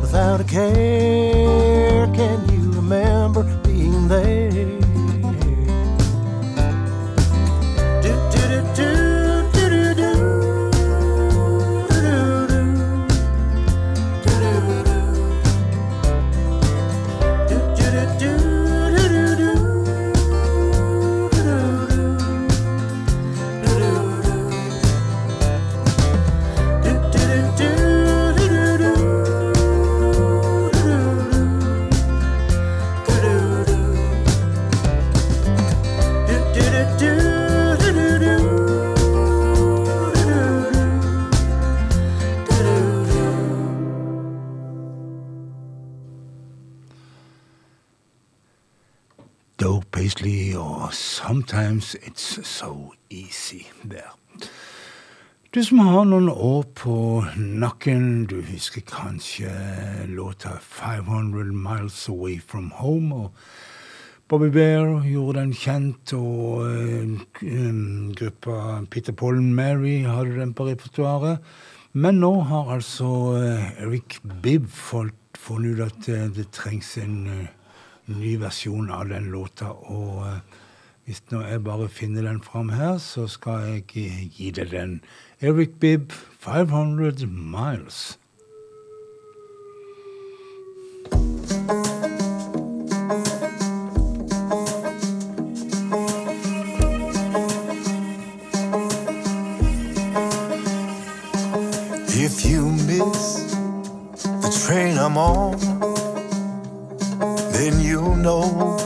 without 0.00 0.40
a 0.40 0.44
care. 0.44 2.06
Can 2.14 2.48
you 2.52 2.72
remember 2.72 3.44
being 3.62 4.08
there? 4.08 4.75
Sometimes 51.76 51.94
It's 52.06 52.46
So 52.46 52.94
Easy 53.10 53.66
der. 53.82 54.16
Du 55.54 55.64
som 55.64 55.78
har 55.78 56.04
noen 56.04 56.28
år 56.30 56.62
på 56.74 57.24
nakken, 57.36 58.24
du 58.26 58.40
husker 58.40 58.80
kanskje 58.80 59.50
låta 60.08 60.56
500 60.60 61.52
Miles 61.52 62.08
Away 62.08 62.40
From 62.40 62.70
Home. 62.70 63.14
og 63.14 63.30
Bobby 64.28 64.48
Bear 64.48 65.04
gjorde 65.04 65.40
den 65.40 65.52
kjent, 65.52 66.12
og 66.12 66.64
eh, 66.70 67.20
um, 67.42 68.14
gruppa 68.16 68.84
Peter 68.90 69.12
Paul 69.12 69.36
and 69.36 69.54
Mary 69.54 70.02
hadde 70.04 70.40
den 70.40 70.54
på 70.54 70.68
repertoaret. 70.70 71.38
Men 71.92 72.20
nå 72.20 72.40
har 72.40 72.72
altså 72.72 73.36
eh, 73.36 73.82
Eric 73.82 74.20
Bibb 74.42 74.70
funnet 74.70 75.76
ut 75.76 75.80
at 75.80 76.08
eh, 76.08 76.28
det 76.28 76.50
trengs 76.52 76.96
en 76.98 77.48
ny 78.06 78.36
versjon 78.40 78.90
av 78.90 79.08
den 79.08 79.28
låta. 79.30 79.72
Og 79.72 80.24
hvis 81.06 81.22
nå 81.30 81.40
jeg 81.46 81.64
bare 81.64 81.88
finner 81.88 82.22
den 82.26 82.42
fram 82.42 82.68
her, 82.68 82.98
så 82.98 83.26
skal 83.26 83.66
jeg 83.70 83.84
gi- 84.36 84.50
deg 84.50 84.70
den. 84.70 85.00
Eric 85.40 85.78
Bibb, 85.80 86.12
500 86.40 87.26
Miles. 87.26 88.18
If 102.18 102.44
you 102.44 102.64
miss 102.72 103.44
the 104.42 104.64
train 104.66 104.96
I'm 104.98 105.16
on, 105.16 105.58
then 107.52 107.78
you'll 107.80 108.16
know 108.16 108.76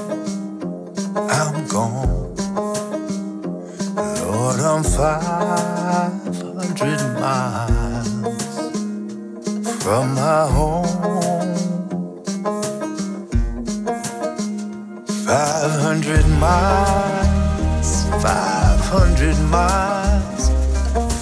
I'm 4.73 4.85
500 4.85 7.19
miles 7.19 8.07
from 9.83 10.15
my 10.15 10.47
home. 10.47 10.87
500 15.27 16.25
miles, 16.39 18.07
500 18.23 19.37
miles. 19.51 20.51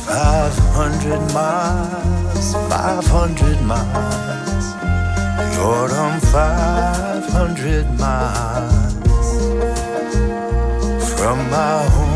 500 0.04 1.32
miles, 1.32 2.52
500 2.52 3.62
miles. 3.62 4.74
Lord, 5.56 5.92
I'm 5.92 6.20
500 6.20 7.98
miles 7.98 8.92
from 11.14 11.38
my 11.50 11.88
home. 11.88 12.07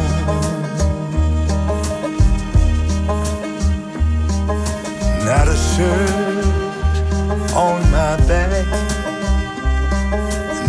Shirt 5.82 7.54
on 7.54 7.80
my 7.90 8.16
back, 8.28 8.66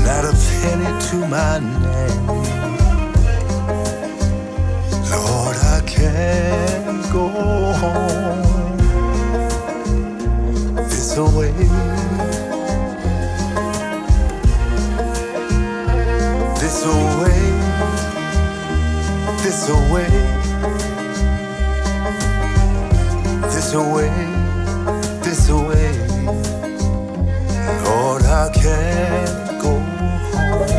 not 0.08 0.24
a 0.26 0.34
penny 0.48 0.92
to 1.08 1.16
my 1.34 1.60
name. 1.60 2.28
Lord, 5.12 5.58
I 5.76 5.82
can't 5.86 7.04
go 7.12 7.28
home 7.82 8.78
this 10.90 11.18
away. 11.18 11.54
This 16.60 16.86
away, 16.86 17.42
this 19.44 19.70
away, 19.70 20.10
this 23.54 23.74
away, 23.74 24.33
this 25.34 25.50
a. 25.50 25.92
Lord, 27.86 28.24
I 28.24 28.52
can't 28.54 29.62
go 29.64 29.80
home 30.30 30.70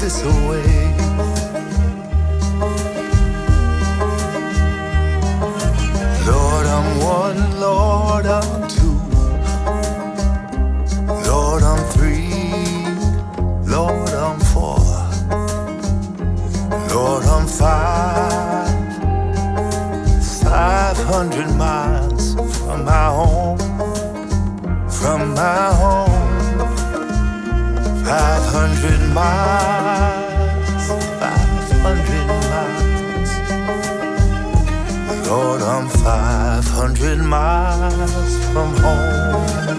this 0.00 0.24
away. 0.24 0.77
Hundred 21.18 21.50
miles 21.56 22.34
from 22.62 22.84
my 22.84 23.06
home. 23.18 23.58
From 24.88 25.34
my 25.34 25.64
home. 25.80 26.38
Five 28.04 28.44
hundred 28.56 29.00
miles. 29.18 30.86
Five 31.18 31.70
hundred 31.86 32.26
miles. 32.52 33.30
Lord, 35.26 35.62
I'm 35.62 35.88
500 35.88 37.18
miles 37.18 38.32
from 38.52 38.70
home. 38.76 39.78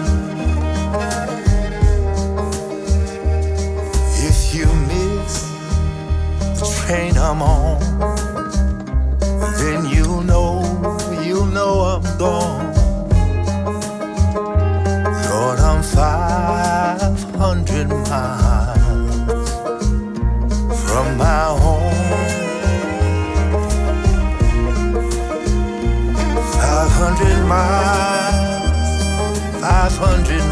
If 4.28 4.54
you 4.54 4.66
miss 4.90 5.34
the 6.60 6.66
train 6.84 7.16
I'm 7.16 7.40
on, 7.40 7.89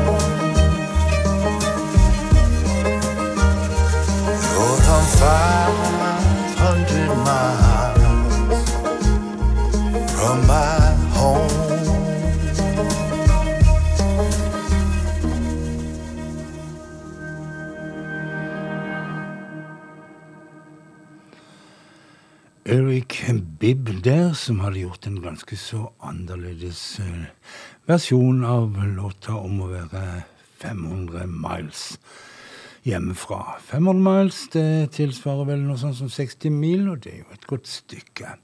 Lord, 4.55 4.85
I'm 4.97 5.07
500 6.59 7.09
miles 7.27 7.99
from 10.13 10.39
my 10.47 10.72
der, 24.05 24.33
som 24.35 24.61
hadde 24.63 24.83
gjort 24.83 25.07
en 25.07 25.21
ganske 25.23 25.57
så 25.59 25.87
annerledes 26.03 26.81
eh, 27.03 27.25
versjon 27.87 28.43
av 28.47 28.75
låta 28.97 29.37
om 29.39 29.61
å 29.63 29.71
være 29.71 30.03
500 30.63 31.27
miles 31.31 31.85
hjemmefra. 32.87 33.59
500 33.69 34.03
miles 34.03 34.41
det 34.55 34.67
tilsvarer 34.97 35.53
vel 35.53 35.63
noe 35.67 35.79
sånt 35.79 35.99
som 36.01 36.11
60 36.11 36.55
mil, 36.55 36.89
og 36.91 37.05
det 37.05 37.13
er 37.13 37.21
jo 37.23 37.37
et 37.37 37.49
godt 37.51 37.71
stykke. 37.71 38.35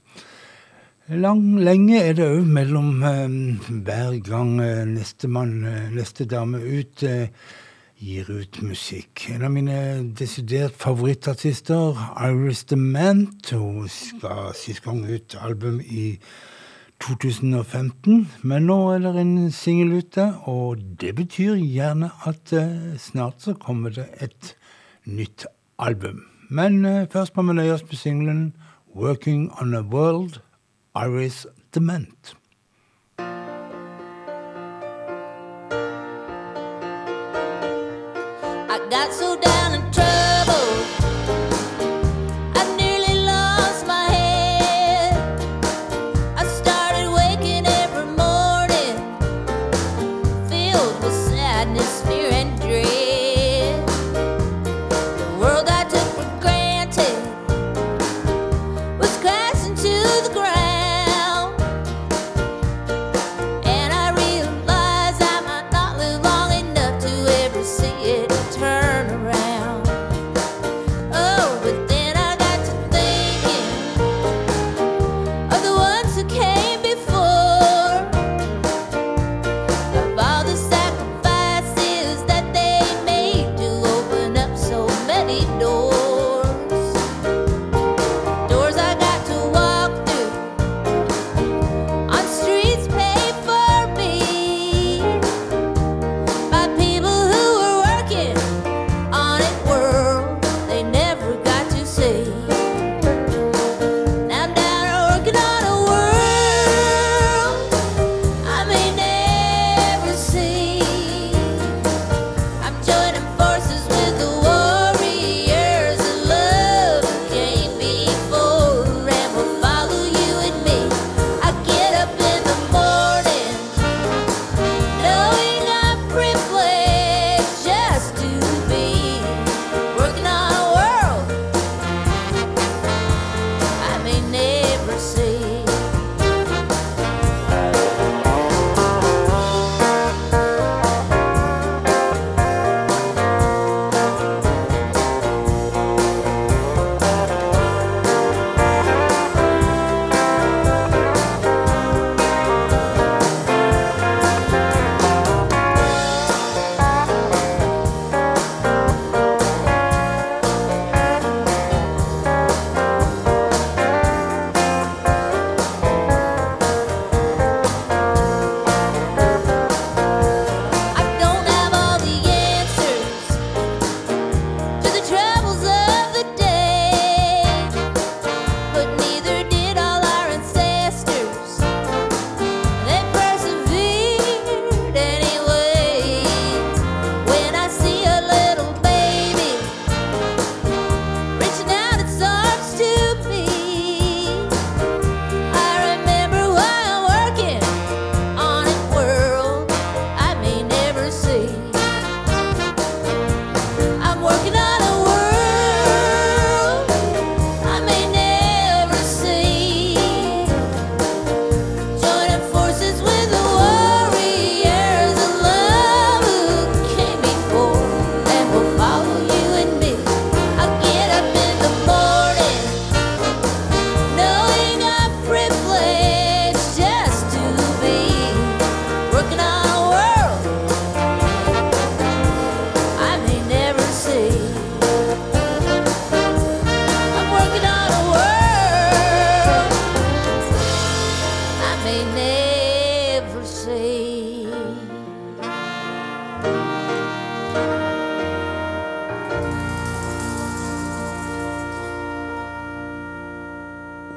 Lang, 1.19 1.41
lenge 1.65 2.03
er 2.05 2.13
det 2.15 2.27
òg 2.29 2.45
mellom 2.47 3.03
eh, 3.03 3.39
hver 3.87 4.19
gang 4.25 4.59
eh, 4.63 4.85
nestemann, 4.87 5.57
eh, 5.65 5.89
neste 5.95 6.27
dame 6.29 6.61
ut, 6.61 7.03
eh, 7.03 7.31
gir 7.99 8.29
ut 8.31 8.61
musikk. 8.63 9.25
En 9.33 9.43
av 9.43 9.51
mine 9.51 9.79
desidert 10.15 10.77
favorittartister, 10.79 11.97
Iris 12.23 12.63
Dement, 12.69 13.51
hun 13.51 13.89
ga 14.21 14.53
sist 14.55 14.85
gang 14.85 15.03
ut 15.03 15.35
album 15.43 15.81
i 15.83 16.13
2015, 17.03 18.25
men 18.43 18.67
nå 18.67 18.77
er 18.93 19.03
det 19.03 19.13
en 19.21 19.51
singel 19.55 19.99
ute, 19.99 20.25
og 20.47 20.79
det 21.01 21.13
betyr 21.19 21.59
gjerne 21.59 22.11
at 22.27 22.53
eh, 22.55 22.95
snart 22.99 23.43
så 23.43 23.55
kommer 23.59 23.93
det 23.95 24.07
et 24.23 24.55
nytt 25.05 25.47
album. 25.79 26.23
Men 26.49 26.83
eh, 26.85 27.07
først 27.11 27.35
må 27.35 27.47
vi 27.47 27.59
nøye 27.59 27.75
oss 27.75 27.87
med 27.87 27.99
singelen 27.99 28.43
'Working 28.95 29.51
on 29.61 29.75
a 29.75 29.81
World', 29.81 30.41
Iris 30.95 31.45
Dement. 31.75 32.35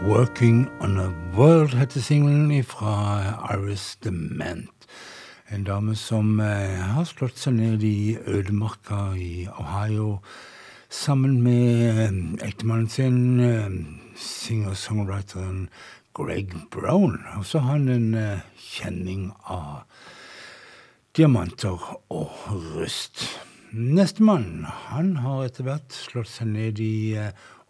'Working 0.03 0.69
on 0.81 0.99
a 0.99 1.13
World' 1.37 1.75
heter 1.75 2.01
singelen 2.01 2.65
fra 2.65 3.23
Iris 3.55 3.97
Dement. 4.05 4.71
En 5.49 5.65
dame 5.65 5.95
som 5.97 6.41
eh, 6.41 6.81
har 6.95 7.05
slått 7.07 7.39
seg 7.39 7.55
ned 7.55 7.85
i 7.87 8.17
ødemarka 8.27 9.13
i 9.15 9.47
Ohio 9.47 10.17
sammen 10.91 11.39
med 11.45 12.01
eh, 12.03 12.19
ektemannen 12.49 12.91
sin, 12.91 13.41
eh, 13.47 13.71
singer-songwriteren 14.19 15.69
Greg 16.19 16.51
Brown. 16.75 17.21
Og 17.39 17.47
så 17.47 17.63
har 17.63 17.79
han 17.79 17.89
en 17.89 18.43
kjenning 18.59 19.31
av 19.47 19.85
diamanter 21.15 21.79
og 22.11 22.35
rust. 22.75 23.29
Nestemann 23.71 24.67
han 24.91 25.15
har 25.23 25.47
etter 25.47 25.71
hvert 25.71 25.95
slått 25.95 26.35
seg 26.35 26.51
ned 26.59 26.83
i 26.83 27.15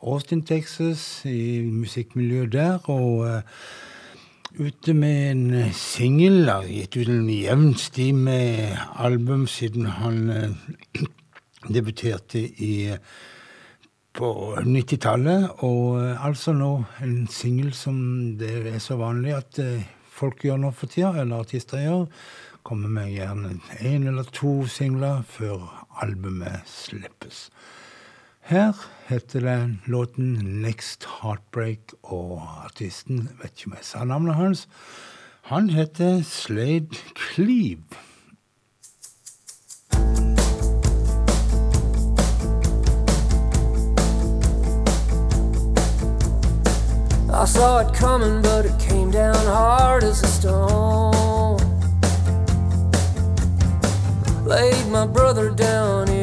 Austin, 0.03 0.43
Texas, 0.43 1.23
i 1.25 1.63
musikkmiljøet 1.63 2.53
der, 2.53 2.79
og 2.91 3.19
uh, 3.23 4.65
ute 4.67 4.95
med 4.99 5.31
en 5.31 5.43
uh, 5.55 5.69
singel. 5.79 6.49
Har 6.51 6.67
gitt 6.67 6.97
ut 6.99 7.11
en 7.13 7.29
jevn 7.31 7.77
sti 7.79 8.09
med 8.17 8.81
album 8.99 9.47
siden 9.47 9.87
han 10.01 10.19
uh, 10.31 11.05
debuterte 11.77 12.43
i 12.43 12.97
på 14.13 14.31
90-tallet, 14.59 15.63
og 15.65 16.03
altså 16.03 16.53
nå 16.53 16.73
en 17.07 17.29
singel 17.31 17.71
som 17.73 18.01
det 18.41 18.51
er 18.75 18.83
så 18.83 18.99
vanlig 19.01 19.37
at 19.39 19.61
folk 20.13 20.43
gjør 20.45 20.59
nå 20.61 20.73
for 20.77 20.91
tida, 20.91 21.15
eller 21.23 21.47
artister 21.47 21.81
gjør. 21.81 22.03
Kommer 22.67 22.91
med 22.93 23.15
gjerne 23.15 23.55
én 23.81 24.05
eller 24.11 24.27
to 24.35 24.67
singler 24.69 25.23
før 25.31 25.65
albumet 26.03 26.67
slippes. 26.69 27.47
Her 28.45 28.75
heter 29.07 29.41
det 29.41 29.77
låten 29.87 30.35
'Next 30.63 31.05
Heartbreak', 31.05 31.95
og 32.03 32.43
artisten, 32.65 33.29
vet 33.43 33.51
ikke 33.57 33.67
om 33.67 33.75
jeg 33.77 33.85
sa 33.85 34.05
navnet 34.05 34.35
hans, 34.35 34.69
han 35.43 35.71
heter 35.71 36.23
Slade 36.23 36.97
Cleave. 37.15 37.83
I 47.43 47.47
saw 47.47 47.79
it 47.79 47.95
coming, 47.95 48.43
but 48.43 48.65
it 48.65 48.79
came 48.79 49.11
down 49.11 49.47
hard 49.47 50.05
as 50.05 50.23
a 50.23 50.27
stone. 50.27 51.59
Laid 54.47 54.87
my 54.91 55.07
brother 55.07 55.51
down 55.51 56.09
in 56.09 56.22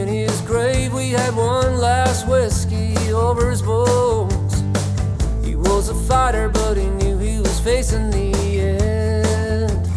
We 1.09 1.15
had 1.15 1.35
one 1.35 1.79
last 1.79 2.27
whiskey 2.27 2.95
over 3.11 3.49
his 3.49 3.63
bones. 3.63 4.61
He 5.43 5.55
was 5.55 5.89
a 5.89 5.95
fighter, 5.95 6.49
but 6.49 6.77
he 6.77 6.85
knew 6.85 7.17
he 7.17 7.39
was 7.39 7.59
facing 7.59 8.11
the 8.11 8.31
end. 8.59 9.87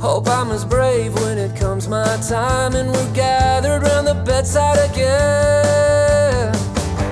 Hope 0.00 0.28
I'm 0.28 0.52
as 0.52 0.64
brave 0.64 1.16
when 1.16 1.36
it 1.36 1.56
comes 1.56 1.88
my 1.88 2.16
time 2.28 2.76
and 2.76 2.92
we're 2.92 3.12
gathered 3.12 3.82
round 3.82 4.06
the 4.06 4.14
bedside 4.14 4.78
again. 4.88 6.54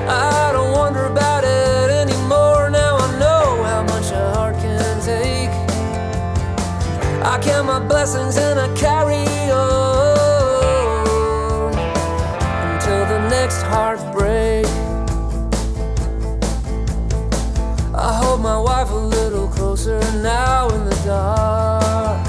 I 0.09 0.53
don't 0.53 0.71
wonder 0.71 1.07
about 1.07 1.43
it 1.43 1.91
anymore. 1.91 2.71
Now 2.71 2.99
I 2.99 3.19
know 3.19 3.65
how 3.65 3.83
much 3.83 4.13
a 4.13 4.33
heart 4.37 4.55
can 4.59 5.01
take. 5.01 5.51
I 7.27 7.41
count 7.43 7.67
my 7.67 7.81
blessings 7.81 8.37
and 8.37 8.61
I 8.61 8.73
carry 8.77 9.27
on 9.51 9.92
next 13.53 13.63
heartbreak. 13.65 14.67
I 17.95 18.13
hold 18.23 18.41
my 18.41 18.59
wife 18.59 18.91
a 18.91 18.95
little 18.95 19.49
closer 19.49 20.01
now 20.23 20.69
in 20.71 20.85
the 20.85 20.97
dark. 21.05 22.27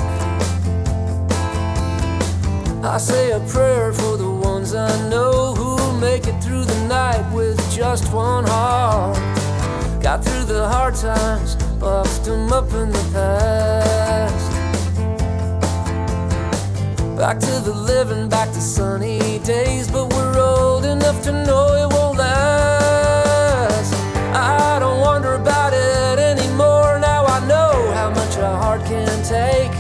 I 2.84 2.98
say 2.98 3.32
a 3.32 3.40
prayer 3.40 3.94
for 3.94 4.18
the 4.18 4.30
ones 4.30 4.76
I 4.76 5.10
know 5.10 5.54
who'll 5.56 6.00
make 6.00 6.28
it 6.28 6.44
through 6.44 6.66
the 6.66 6.88
night 6.88 7.24
with 7.34 7.58
just 7.72 8.12
one 8.14 8.46
heart. 8.46 9.18
Got 10.02 10.26
through 10.26 10.46
the 10.46 10.68
hard 10.68 10.96
times, 10.96 11.56
boxed 11.80 12.26
them 12.26 12.52
up 12.52 12.70
in 12.74 12.90
the 12.90 13.10
past. 13.14 13.93
Back 17.18 17.40
to 17.40 17.60
the 17.60 17.74
living, 17.74 18.28
back 18.28 18.50
to 18.54 18.60
sunny 18.60 19.40
days, 19.40 19.90
but 19.90 20.12
we're 20.14 20.40
old 20.40 20.84
enough 20.84 21.22
to 21.24 21.32
know 21.32 21.74
it 21.76 21.94
won't 21.94 22.18
last. 22.18 23.94
I 24.34 24.80
don't 24.80 25.00
wonder 25.00 25.36
about 25.36 25.74
it 25.74 26.20
anymore. 26.20 27.00
Now 27.00 27.26
I 27.26 27.40
know 27.48 27.92
how 27.94 28.10
much 28.10 28.36
a 28.38 28.48
heart 28.48 28.84
can 28.86 29.24
take. 29.24 29.72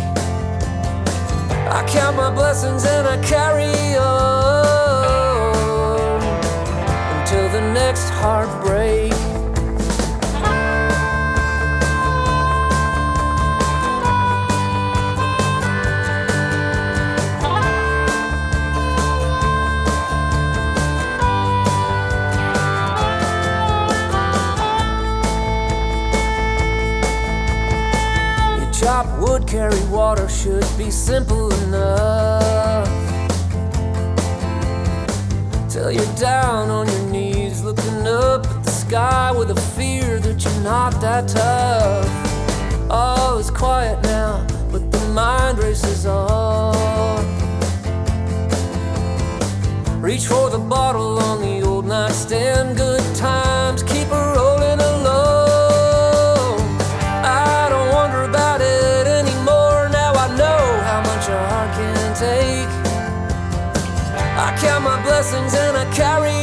I 1.70 1.84
count 1.88 2.16
my 2.16 2.30
blessings 2.30 2.86
and 2.86 3.08
I 3.08 3.18
carry 3.24 3.96
on 3.96 4.62
until 7.18 7.50
the 7.50 7.62
next 7.74 8.10
heartbreak. 8.10 9.13
Wood, 28.94 29.48
carry 29.48 29.84
water 29.86 30.30
should 30.30 30.66
be 30.78 30.92
simple 30.92 31.52
enough. 31.64 32.88
Till 35.68 35.92
you're 35.92 36.16
down 36.16 36.70
on 36.70 36.88
your 36.88 37.06
knees, 37.10 37.64
looking 37.64 38.06
up 38.06 38.46
at 38.46 38.64
the 38.64 38.70
sky 38.70 39.32
with 39.32 39.50
a 39.50 39.60
fear 39.76 40.20
that 40.20 40.46
you're 40.46 40.64
not 40.64 41.02
that 41.02 41.28
tough. 41.28 42.08
All 42.92 43.40
is 43.40 43.50
quiet 43.50 44.00
now, 44.04 44.46
but 44.72 44.92
the 44.92 45.00
mind 45.10 45.58
races 45.58 46.06
on. 46.06 46.76
Reach 50.02 50.28
for 50.28 50.52
the 50.52 50.60
bottle 50.60 51.18
on 51.18 51.42
the 51.42 51.64
old 51.66 51.88
nightstand. 51.88 52.78
Good 52.78 53.16
times 53.16 53.82
keep 53.82 54.08
her 54.10 54.36
rolling 54.36 54.53
count 64.64 64.84
my 64.84 65.02
blessings 65.04 65.54
and 65.54 65.76
I 65.76 65.86
carry 65.92 66.43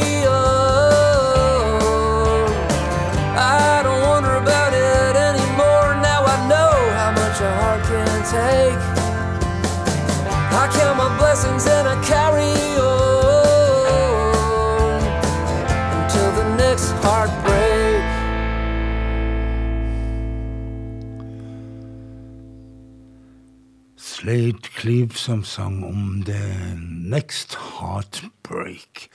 Cleave 24.81 25.13
som 25.13 25.43
sang 25.43 25.83
om 25.83 26.23
The 26.25 26.73
Next 26.81 27.53
Heartbreak. 27.53 29.11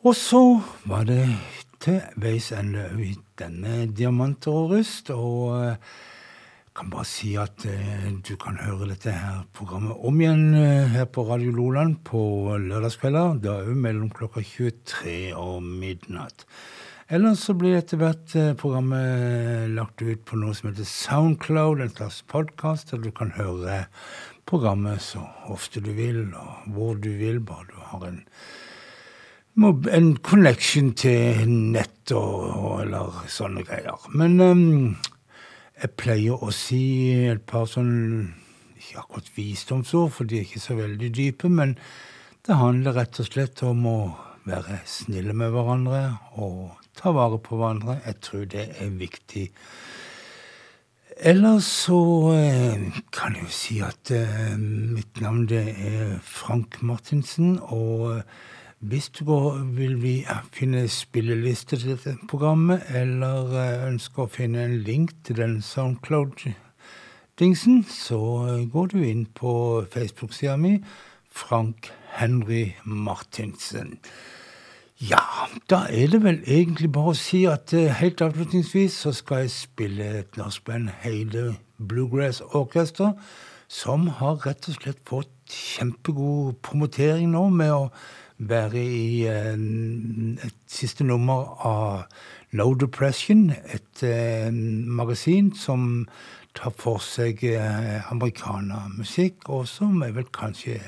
Og 0.00 0.16
så 0.16 0.40
var 0.88 1.04
det 1.04 1.26
til 1.84 1.98
veis 2.16 2.48
ende 2.56 2.86
i 3.04 3.10
denne 3.36 3.90
Diamanter 3.92 4.56
og 4.56 4.72
rust. 4.72 5.12
Og 5.12 5.52
jeg 5.66 5.76
kan 6.80 6.88
bare 6.88 7.04
si 7.10 7.34
at 7.36 7.68
eh, 7.68 8.08
du 8.24 8.38
kan 8.40 8.56
høre 8.64 8.88
dette 8.94 9.12
her 9.12 9.44
programmet 9.52 10.00
om 10.00 10.24
igjen 10.24 10.56
eh, 10.56 10.96
her 10.96 11.12
på 11.12 11.28
Radio 11.28 11.52
Loland 11.52 12.00
på 12.08 12.56
lørdagskvelder. 12.56 13.42
Da 13.44 13.60
òg 13.66 13.76
mellom 13.76 14.08
klokka 14.08 14.40
23 14.40 15.18
og 15.36 15.60
midnatt. 15.60 16.48
Ellers 17.08 17.40
så 17.40 17.54
blir 17.56 17.78
etter 17.78 17.96
hvert 17.96 18.32
eh, 18.36 18.50
programmet 18.60 19.70
lagt 19.72 20.02
ut 20.04 20.24
på 20.28 20.36
noe 20.36 20.52
som 20.52 20.68
heter 20.68 20.84
Soundcloud, 20.84 21.80
en 21.80 21.92
slags 21.94 22.18
podkast, 22.28 22.90
der 22.92 23.00
du 23.00 23.08
kan 23.16 23.30
høre 23.32 23.86
programmet 24.48 25.02
så 25.04 25.22
ofte 25.52 25.82
du 25.84 25.92
vil, 25.96 26.24
og 26.34 26.72
hvor 26.74 26.96
du 26.96 27.10
vil, 27.20 27.40
bare 27.44 27.68
du 27.68 27.78
har 27.90 28.08
en, 28.08 28.20
en 29.92 30.10
connection 30.24 30.92
til 30.96 31.44
nett 31.48 32.12
og, 32.16 32.34
og 32.56 32.74
eller 32.86 33.22
sånne 33.32 33.64
greier. 33.68 34.08
Men 34.16 34.40
um, 34.40 34.66
jeg 35.78 35.94
pleier 36.00 36.42
å 36.42 36.50
si 36.54 36.82
et 37.28 37.44
par 37.46 37.68
sånn 37.70 38.32
Ikke 38.78 39.02
akkurat 39.02 39.28
visdomsord, 39.36 40.14
for 40.14 40.28
de 40.28 40.38
er 40.38 40.46
ikke 40.46 40.62
så 40.62 40.78
veldig 40.78 41.10
dype, 41.14 41.50
men 41.52 41.76
det 42.46 42.56
handler 42.56 42.96
rett 42.96 43.18
og 43.20 43.26
slett 43.28 43.60
om 43.66 43.84
å 43.90 43.98
være 44.48 44.78
snille 44.88 45.34
med 45.36 45.52
hverandre 45.52 46.02
og 46.40 46.78
ta 46.96 47.12
vare 47.12 47.36
på 47.42 47.58
hverandre. 47.58 47.98
Jeg 48.06 48.20
tror 48.24 48.46
det 48.48 48.64
er 48.80 48.94
viktig. 48.96 49.48
Ellers 51.20 51.64
så 51.64 52.30
eh, 52.30 52.92
kan 53.10 53.34
jeg 53.34 53.42
jo 53.42 53.48
si 53.50 53.80
at 53.82 54.10
eh, 54.14 54.54
mitt 54.54 55.18
navn 55.18 55.50
det 55.50 55.74
er 55.74 56.22
Frank 56.22 56.78
Martinsen. 56.82 57.58
Og 57.58 58.12
eh, 58.12 58.22
hvis 58.78 59.08
du 59.10 59.24
vil 59.74 60.02
vi 60.02 60.26
finne 60.54 60.86
spilleliste 60.86 61.76
til 61.76 61.88
dette 61.96 62.16
programmet, 62.30 62.82
eller 62.94 63.50
ønsker 63.88 64.22
å 64.22 64.28
finne 64.30 64.62
en 64.62 64.78
link 64.86 65.10
til 65.26 65.36
den 65.42 65.58
Soundcloud-dingsen, 65.58 67.82
så 67.90 68.18
går 68.70 68.86
du 68.94 69.02
inn 69.02 69.26
på 69.26 69.82
Facebook-sida 69.90 70.54
mi, 70.56 70.78
Frank 71.34 71.90
Henry 72.14 72.78
Martinsen. 72.86 73.98
Ja, 75.00 75.46
da 75.70 75.84
er 75.94 76.08
det 76.10 76.18
vel 76.24 76.40
egentlig 76.42 76.88
bare 76.90 77.12
å 77.12 77.18
si 77.18 77.44
at 77.46 77.70
eh, 77.70 77.92
helt 78.00 78.18
avslutningsvis 78.24 78.96
så 79.04 79.12
skal 79.14 79.44
jeg 79.44 79.52
spille 79.54 80.06
et 80.24 80.38
norsk 80.40 80.64
band, 80.66 80.88
Heide 81.04 81.52
Bluegrass 81.78 82.40
Orchestra, 82.42 83.12
som 83.70 84.08
har 84.18 84.40
rett 84.42 84.66
og 84.66 84.74
slett 84.74 84.98
fått 85.06 85.30
kjempegod 85.54 86.58
promotering 86.66 87.30
nå 87.30 87.44
med 87.60 87.70
å 87.76 87.84
være 88.50 88.82
i 88.82 89.22
eh, 89.30 89.54
et 90.48 90.58
siste 90.66 91.06
nummer 91.06 91.54
av 91.62 92.08
No 92.58 92.72
Depression, 92.74 93.52
et 93.70 94.02
eh, 94.02 94.50
magasin 94.50 95.52
som 95.54 96.08
tar 96.58 96.74
for 96.74 96.98
seg 96.98 97.44
amerikanermusikk, 98.10 99.46
og 99.46 99.68
som 99.70 100.02
er 100.02 100.18
vel 100.18 100.26
kanskje 100.34 100.80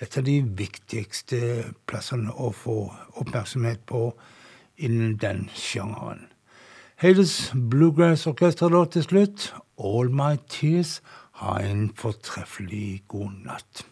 et 0.00 0.18
av 0.18 0.24
de 0.26 0.40
viktigste 0.58 1.40
plassene 1.86 2.32
å 2.32 2.50
få 2.54 2.78
oppmerksomhet 3.20 3.84
på 3.86 4.08
innen 4.76 5.16
den 5.22 5.48
sjangeren. 5.54 6.26
Hades 6.96 7.52
Bluegrass 7.54 8.26
Orkester 8.26 8.84
til 8.84 9.02
slutt. 9.02 9.50
All 9.78 10.10
My 10.10 10.36
Tears. 10.48 11.00
Ha 11.42 11.58
en 11.58 11.90
fortreffelig 11.98 13.02
god 13.08 13.30
natt. 13.44 13.84